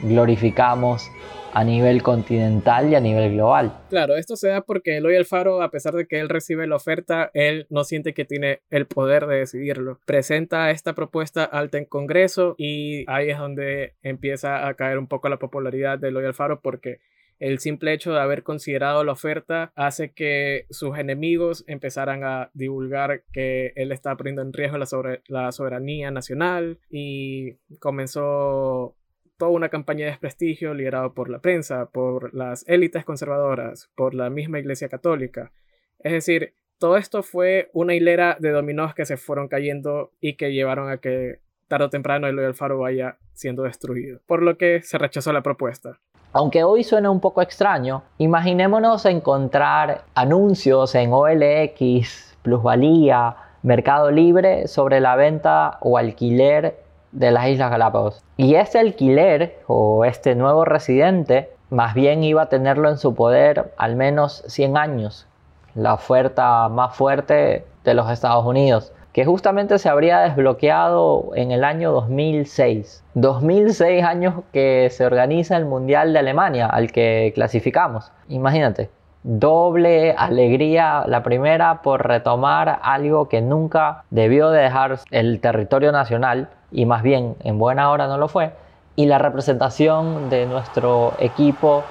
glorificamos 0.00 1.10
a 1.52 1.64
nivel 1.64 2.02
continental 2.02 2.88
y 2.88 2.94
a 2.94 3.00
nivel 3.00 3.32
global. 3.32 3.72
Claro, 3.90 4.16
esto 4.16 4.36
se 4.36 4.48
da 4.48 4.60
porque 4.60 4.96
Eloy 4.96 5.16
Alfaro, 5.16 5.60
a 5.60 5.70
pesar 5.70 5.94
de 5.94 6.06
que 6.06 6.20
él 6.20 6.28
recibe 6.28 6.66
la 6.68 6.76
oferta, 6.76 7.30
él 7.34 7.66
no 7.68 7.82
siente 7.84 8.14
que 8.14 8.24
tiene 8.24 8.60
el 8.70 8.86
poder 8.86 9.26
de 9.26 9.38
decidirlo. 9.38 10.00
Presenta 10.04 10.70
esta 10.70 10.94
propuesta 10.94 11.44
alta 11.44 11.78
en 11.78 11.84
Congreso 11.84 12.54
y 12.56 13.04
ahí 13.10 13.30
es 13.30 13.38
donde 13.38 13.94
empieza 14.02 14.68
a 14.68 14.74
caer 14.74 14.98
un 14.98 15.08
poco 15.08 15.28
la 15.28 15.38
popularidad 15.38 15.98
de 15.98 16.08
Eloy 16.08 16.26
Alfaro 16.26 16.60
porque 16.60 17.00
el 17.38 17.58
simple 17.58 17.92
hecho 17.92 18.12
de 18.12 18.20
haber 18.20 18.42
considerado 18.42 19.04
la 19.04 19.12
oferta 19.12 19.72
hace 19.74 20.12
que 20.12 20.66
sus 20.70 20.96
enemigos 20.98 21.64
empezaran 21.66 22.24
a 22.24 22.50
divulgar 22.54 23.22
que 23.32 23.72
él 23.76 23.92
estaba 23.92 24.16
poniendo 24.16 24.42
en 24.42 24.52
riesgo 24.52 24.78
la, 24.78 25.52
soberanía 25.52 26.10
nacional 26.10 26.78
y 26.90 27.54
comenzó 27.80 28.96
toda 29.36 29.50
una 29.50 29.68
campaña 29.68 30.04
de 30.04 30.12
desprestigio 30.12 30.74
liderada 30.74 31.10
por 31.10 31.28
la 31.28 31.40
prensa, 31.40 31.86
por 31.86 32.32
las 32.34 32.66
élites 32.68 33.04
conservadoras, 33.04 33.90
por 33.96 34.14
la 34.14 34.30
misma 34.30 34.60
Iglesia 34.60 34.88
Católica. 34.88 35.52
Es 35.98 36.12
decir, 36.12 36.54
todo 36.78 36.96
esto 36.96 37.22
fue 37.22 37.70
una 37.72 37.94
hilera 37.94 38.36
de 38.38 38.50
dominós 38.50 38.94
que 38.94 39.06
se 39.06 39.16
fueron 39.16 39.48
cayendo 39.48 40.12
y 40.20 40.34
que 40.34 40.52
llevaron 40.52 40.88
a 40.88 40.98
que 40.98 41.40
tarde 41.68 41.86
o 41.86 41.90
temprano 41.90 42.28
el 42.28 42.38
Alfaro 42.38 42.78
vaya 42.78 43.18
siendo 43.32 43.64
destruido, 43.64 44.20
por 44.26 44.42
lo 44.42 44.56
que 44.56 44.82
se 44.82 44.98
rechazó 44.98 45.32
la 45.32 45.42
propuesta. 45.42 46.00
Aunque 46.36 46.64
hoy 46.64 46.82
suena 46.82 47.10
un 47.10 47.20
poco 47.20 47.42
extraño, 47.42 48.02
imaginémonos 48.18 49.06
encontrar 49.06 50.02
anuncios 50.16 50.96
en 50.96 51.12
OLX, 51.12 52.36
Plusvalía, 52.42 53.36
Mercado 53.62 54.10
Libre 54.10 54.66
sobre 54.66 54.98
la 54.98 55.14
venta 55.14 55.78
o 55.80 55.96
alquiler 55.96 56.82
de 57.12 57.30
las 57.30 57.46
Islas 57.46 57.70
Galápagos. 57.70 58.24
Y 58.36 58.56
este 58.56 58.80
alquiler 58.80 59.60
o 59.68 60.04
este 60.04 60.34
nuevo 60.34 60.64
residente 60.64 61.52
más 61.70 61.94
bien 61.94 62.24
iba 62.24 62.42
a 62.42 62.48
tenerlo 62.48 62.88
en 62.88 62.98
su 62.98 63.14
poder 63.14 63.72
al 63.76 63.94
menos 63.94 64.42
100 64.48 64.76
años, 64.76 65.28
la 65.76 65.94
oferta 65.94 66.68
más 66.68 66.96
fuerte 66.96 67.64
de 67.84 67.94
los 67.94 68.10
Estados 68.10 68.44
Unidos, 68.44 68.92
que 69.14 69.24
justamente 69.24 69.78
se 69.78 69.88
habría 69.88 70.18
desbloqueado 70.18 71.30
en 71.36 71.52
el 71.52 71.62
año 71.62 71.92
2006. 71.92 73.04
2006 73.14 74.04
años 74.04 74.34
que 74.52 74.88
se 74.90 75.06
organiza 75.06 75.56
el 75.56 75.66
Mundial 75.66 76.12
de 76.12 76.18
Alemania, 76.18 76.66
al 76.66 76.90
que 76.90 77.30
clasificamos. 77.32 78.10
Imagínate, 78.28 78.90
doble 79.22 80.16
alegría 80.18 81.04
la 81.06 81.22
primera 81.22 81.80
por 81.80 82.04
retomar 82.04 82.80
algo 82.82 83.28
que 83.28 83.40
nunca 83.40 84.02
debió 84.10 84.50
dejar 84.50 84.98
el 85.12 85.40
territorio 85.40 85.92
nacional 85.92 86.48
y 86.72 86.84
más 86.84 87.04
bien 87.04 87.36
en 87.44 87.56
buena 87.56 87.92
hora 87.92 88.08
no 88.08 88.18
lo 88.18 88.26
fue 88.26 88.52
y 88.96 89.06
la 89.06 89.18
representación 89.18 90.28
de 90.28 90.46
nuestro 90.46 91.14
equipo 91.20 91.84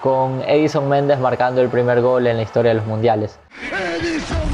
con 0.00 0.40
Edison 0.46 0.88
Méndez 0.88 1.18
marcando 1.18 1.60
el 1.60 1.68
primer 1.68 2.00
gol 2.00 2.26
en 2.26 2.38
la 2.38 2.42
historia 2.42 2.70
de 2.70 2.76
los 2.76 2.86
mundiales. 2.86 3.38
Edison 3.70 4.49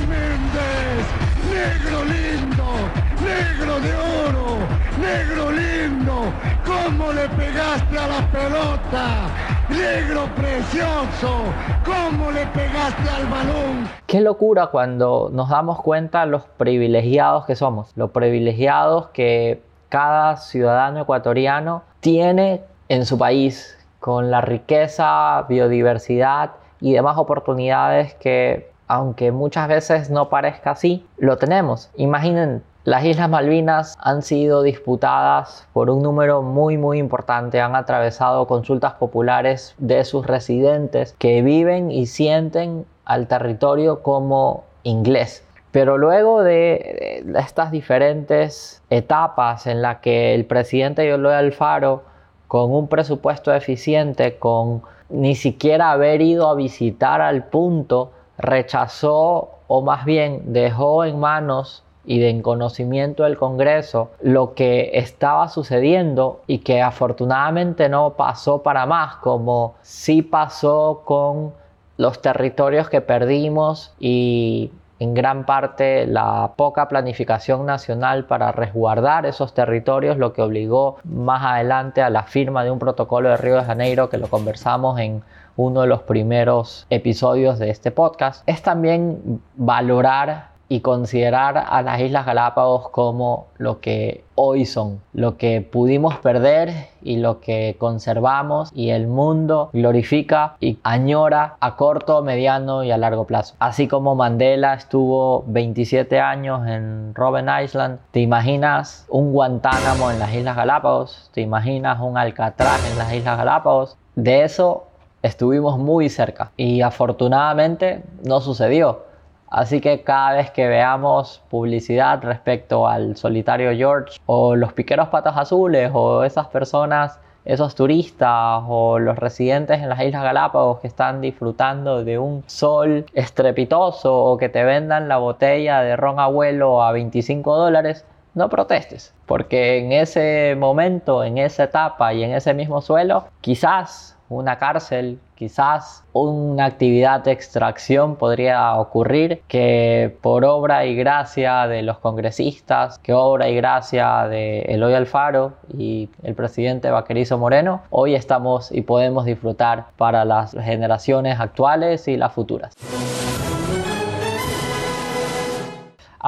¿cómo 6.87 7.13
le 7.13 7.29
pegaste 7.31 7.99
a 7.99 8.07
la 8.07 8.31
pelota? 8.31 9.29
Negro 9.69 10.27
precioso, 10.37 11.43
¿cómo 11.85 12.31
le 12.31 12.47
pegaste 12.47 13.11
al 13.11 13.27
balón? 13.27 13.89
Qué 14.07 14.21
locura 14.21 14.69
cuando 14.69 15.29
nos 15.33 15.49
damos 15.49 15.83
cuenta 15.83 16.27
los 16.27 16.45
privilegiados 16.45 17.45
que 17.45 17.57
somos, 17.57 17.91
los 17.97 18.13
privilegiados 18.13 19.09
que 19.09 19.63
cada 19.89 20.37
ciudadano 20.37 21.01
ecuatoriano 21.01 21.83
tiene 21.99 22.63
en 22.89 23.05
su 23.05 23.19
país 23.19 23.77
con 23.99 24.31
la 24.31 24.41
riqueza, 24.41 25.45
biodiversidad 25.49 26.53
y 26.81 26.93
demás 26.93 27.19
oportunidades 27.19 28.15
que, 28.15 28.71
aunque 28.87 29.33
muchas 29.33 29.67
veces 29.67 30.11
no 30.11 30.29
parezca 30.29 30.71
así, 30.71 31.05
lo 31.19 31.37
tenemos. 31.37 31.91
Imaginen, 31.97 32.63
las 32.87 33.05
Islas 33.05 33.29
Malvinas 33.29 33.99
han 34.01 34.23
sido 34.23 34.63
disputadas 34.63 35.67
por 35.73 35.91
un 35.91 36.05
número 36.05 36.43
muy 36.43 36.79
muy 36.79 36.99
importante, 36.99 37.61
han 37.61 37.75
atravesado 37.75 38.47
consultas 38.47 38.93
populares 38.93 39.75
de 39.79 40.05
sus 40.05 40.25
residentes 40.25 41.13
que 41.19 41.43
viven 41.43 41.91
y 41.91 42.07
sienten 42.07 42.87
al 43.05 43.27
territorio 43.27 44.05
como 44.05 44.63
inglés. 44.85 45.45
Pero 45.73 45.99
luego 45.99 46.45
de, 46.45 47.25
estas 47.37 47.73
diferentes 47.73 48.81
etapas 48.89 49.67
en 49.67 49.83
las 49.83 49.97
que 49.97 50.33
el 50.37 50.45
presidente 50.45 51.11
Eloy 51.11 51.35
Alfaro, 51.35 52.05
con 52.47 52.73
un 52.73 52.87
presupuesto 52.87 53.53
eficiente, 53.53 54.39
con 54.39 54.83
ni 55.09 55.35
siquiera 55.35 55.91
haber 55.91 56.23
ido 56.23 56.49
a 56.49 56.55
visitar 56.55 57.21
al 57.21 57.47
punto, 57.47 58.13
rechazó 58.39 59.51
o 59.67 59.83
más 59.83 60.05
bien 60.05 60.53
dejó 60.53 61.05
en 61.05 61.19
manos 61.19 61.83
y 62.07 62.21
de 62.21 62.31
en 62.31 62.43
conocimiento 62.43 63.25
del 63.25 63.37
Congreso 63.37 64.11
lo 64.21 64.55
que 64.55 64.91
estaba 64.95 65.49
sucediendo 65.49 66.41
y 66.47 66.59
que 66.59 66.81
afortunadamente 66.81 67.89
no 67.89 68.15
pasó 68.15 68.63
para 68.63 68.87
más, 68.87 69.17
como 69.17 69.75
sí 69.83 70.23
pasó 70.23 71.03
con 71.05 71.53
los 71.97 72.23
territorios 72.23 72.89
que 72.89 73.01
perdimos 73.01 73.93
y 73.99 74.71
en 74.99 75.15
gran 75.15 75.45
parte 75.45 76.07
la 76.07 76.53
poca 76.57 76.89
planificación 76.89 77.67
nacional 77.67 78.25
para 78.25 78.53
resguardar 78.53 79.27
esos 79.27 79.53
territorios, 79.53 80.17
lo 80.17 80.33
que 80.33 80.43
obligó 80.43 80.97
más 81.05 81.45
adelante 81.45 82.03
a 82.03 82.11
la 82.11 82.23
firma 82.23 82.65
de 82.65 82.71
un 82.71 82.79
protocolo 82.79 83.29
de 83.29 83.37
Río 83.37 83.57
de 83.57 83.65
Janeiro 83.65 84.09
que 84.09 84.19
lo 84.19 84.29
conversamos 84.29 84.99
en 84.99 85.23
uno 85.57 85.83
de 85.83 85.87
los 85.87 86.03
primeros 86.03 86.87
episodios 86.91 87.59
de 87.59 87.71
este 87.71 87.91
podcast, 87.91 88.43
es 88.47 88.63
también 88.63 89.41
valorar 89.57 90.56
y 90.69 90.81
considerar 90.81 91.65
a 91.69 91.83
las 91.83 92.01
Islas 92.01 92.27
Galápagos 92.27 92.89
como 92.91 93.47
lo 93.59 93.81
que 93.81 94.25
hoy 94.35 94.67
son, 94.67 95.01
lo 95.13 95.37
que 95.37 95.63
pudimos 95.63 96.17
perder 96.17 96.89
y 97.03 97.17
lo 97.17 97.41
que 97.41 97.77
conservamos 97.79 98.71
y 98.75 98.91
el 98.91 99.07
mundo 99.07 99.71
glorifica 99.73 100.57
y 100.61 100.79
añora 100.83 101.57
a 101.61 101.77
corto, 101.77 102.23
mediano 102.23 102.85
y 102.85 102.91
a 102.91 102.99
largo 102.99 103.25
plazo. 103.25 103.55
Así 103.59 103.89
como 103.89 104.15
Mandela 104.15 104.75
estuvo 104.75 105.45
27 105.47 106.21
años 106.21 106.67
en 106.67 107.15
Robben 107.15 107.49
Island, 107.63 107.99
¿te 108.11 108.21
imaginas 108.21 109.07
un 109.09 109.33
Guantánamo 109.33 110.11
en 110.11 110.19
las 110.19 110.35
Islas 110.35 110.57
Galápagos? 110.57 111.31
¿Te 111.33 111.41
imaginas 111.41 112.01
un 112.01 112.19
Alcatraz 112.19 112.91
en 112.91 112.99
las 112.99 113.13
Islas 113.13 113.39
Galápagos? 113.39 113.97
De 114.15 114.43
eso 114.43 114.87
estuvimos 115.23 115.79
muy 115.79 116.09
cerca 116.09 116.53
y 116.57 116.83
afortunadamente 116.83 118.03
no 118.23 118.41
sucedió 118.41 119.06
Así 119.49 119.81
que 119.81 120.03
cada 120.03 120.33
vez 120.33 120.51
que 120.51 120.67
veamos 120.67 121.43
publicidad 121.51 122.23
respecto 122.23 122.89
al 122.89 123.17
solitario 123.17 123.75
George 123.75 124.19
o 124.27 124.57
los 124.57 124.73
piqueros 124.73 125.09
patas 125.09 125.37
azules 125.37 125.91
o 125.95 126.25
esas 126.25 126.49
personas, 126.49 127.21
esos 127.45 127.77
turistas 127.77 128.63
o 128.67 128.99
los 128.99 129.17
residentes 129.17 129.81
en 129.81 129.89
las 129.89 130.01
Islas 130.03 130.25
Galápagos 130.25 130.81
que 130.81 130.89
están 130.89 131.21
disfrutando 131.21 132.05
de 132.05 132.19
un 132.19 132.43
sol 132.47 133.07
estrepitoso 133.15 134.17
o 134.17 134.37
que 134.37 134.49
te 134.49 134.65
vendan 134.65 135.09
la 135.09 135.19
botella 135.19 135.81
de 135.81 135.95
ron 135.95 136.19
abuelo 136.19 136.83
a 136.83 136.91
25 136.91 137.57
dólares, 137.57 138.05
no 138.35 138.49
protestes, 138.49 139.15
porque 139.27 139.79
en 139.79 139.93
ese 139.93 140.57
momento, 140.59 141.23
en 141.23 141.39
esa 141.39 141.65
etapa 141.65 142.13
y 142.13 142.25
en 142.25 142.33
ese 142.33 142.53
mismo 142.53 142.83
suelo, 142.83 143.29
quizás 143.41 144.16
una 144.29 144.59
cárcel, 144.59 145.19
quizás 145.35 146.05
una 146.13 146.65
actividad 146.65 147.23
de 147.23 147.33
extracción 147.33 148.17
podría 148.17 148.75
ocurrir 148.75 149.43
que 149.49 150.17
por 150.23 150.45
obra 150.45 150.87
y 150.87 150.97
gracia 150.97 151.67
de 151.67 151.83
los 151.83 151.99
congresistas, 151.99 152.99
que 152.99 153.13
obra 153.13 153.49
y 153.49 153.57
gracia 153.57 154.27
de 154.29 154.61
Eloy 154.63 154.95
Alfaro 154.95 155.53
y 155.77 156.09
el 156.23 156.35
presidente 156.35 156.91
Vaquerizo 156.91 157.39
Moreno, 157.39 157.83
hoy 157.91 158.15
estamos 158.15 158.73
y 158.73 158.83
podemos 158.83 159.25
disfrutar 159.25 159.87
para 159.97 160.25
las 160.25 160.53
generaciones 160.53 161.39
actuales 161.39 162.09
y 162.09 162.17
las 162.17 162.33
futuras. 162.33 162.73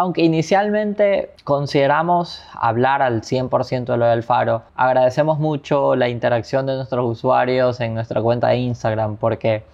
Aunque 0.01 0.23
inicialmente 0.23 1.33
consideramos 1.43 2.41
hablar 2.55 3.03
al 3.03 3.23
100% 3.23 3.85
de 3.87 3.97
lo 3.97 4.07
del 4.07 4.23
faro, 4.23 4.63
agradecemos 4.77 5.41
mucho 5.41 5.97
la 5.97 6.09
interacción 6.09 6.67
de 6.67 6.77
nuestros 6.77 7.05
usuarios 7.05 7.81
en 7.81 7.95
nuestra 7.95 8.23
cuenta 8.23 8.47
de 8.47 8.59
Instagram 8.59 9.17
porque 9.17 9.65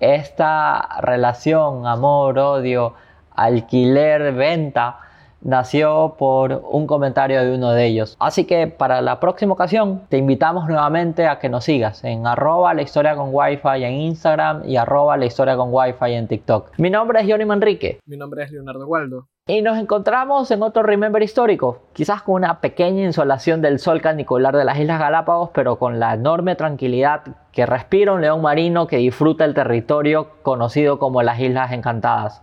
esta 0.00 0.98
relación 1.00 1.86
amor-odio, 1.86 2.94
alquiler-venta, 3.36 4.98
nació 5.40 6.16
por 6.18 6.62
un 6.70 6.86
comentario 6.86 7.42
de 7.42 7.54
uno 7.54 7.72
de 7.72 7.86
ellos. 7.86 8.16
Así 8.18 8.44
que 8.44 8.66
para 8.66 9.00
la 9.00 9.20
próxima 9.20 9.52
ocasión 9.52 10.02
te 10.08 10.18
invitamos 10.18 10.68
nuevamente 10.68 11.26
a 11.26 11.38
que 11.38 11.48
nos 11.48 11.64
sigas 11.64 12.04
en 12.04 12.26
arroba 12.26 12.74
la 12.74 12.82
historia 12.82 13.16
con 13.16 13.30
wifi 13.32 13.84
en 13.84 13.94
Instagram 13.94 14.62
y 14.68 14.76
arroba 14.76 15.16
la 15.16 15.26
historia 15.26 15.56
con 15.56 15.68
wifi 15.72 16.12
en 16.12 16.28
TikTok. 16.28 16.72
Mi 16.78 16.90
nombre 16.90 17.20
es 17.20 17.28
Johnny 17.28 17.44
Manrique. 17.44 18.00
Mi 18.06 18.16
nombre 18.16 18.44
es 18.44 18.50
Leonardo 18.50 18.86
Waldo. 18.86 19.28
Y 19.46 19.62
nos 19.62 19.78
encontramos 19.78 20.50
en 20.50 20.62
otro 20.62 20.82
Remember 20.82 21.22
histórico, 21.22 21.80
quizás 21.94 22.20
con 22.20 22.34
una 22.34 22.60
pequeña 22.60 23.04
insolación 23.04 23.62
del 23.62 23.78
sol 23.78 24.02
canicular 24.02 24.54
de 24.54 24.66
las 24.66 24.78
Islas 24.78 25.00
Galápagos, 25.00 25.48
pero 25.54 25.78
con 25.78 25.98
la 25.98 26.12
enorme 26.12 26.54
tranquilidad 26.54 27.22
que 27.50 27.64
respira 27.64 28.12
un 28.12 28.20
león 28.20 28.42
marino 28.42 28.86
que 28.86 28.98
disfruta 28.98 29.46
el 29.46 29.54
territorio 29.54 30.28
conocido 30.42 30.98
como 30.98 31.22
las 31.22 31.40
Islas 31.40 31.72
Encantadas 31.72 32.42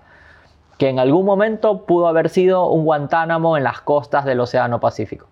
que 0.78 0.90
en 0.90 1.00
algún 1.00 1.26
momento 1.26 1.86
pudo 1.86 2.08
haber 2.08 2.30
sido 2.30 2.70
un 2.70 2.86
Guantánamo 2.86 3.58
en 3.58 3.64
las 3.64 3.82
costas 3.82 4.26
del 4.26 4.40
Océano 4.40 4.80
Pacífico. 4.80 5.28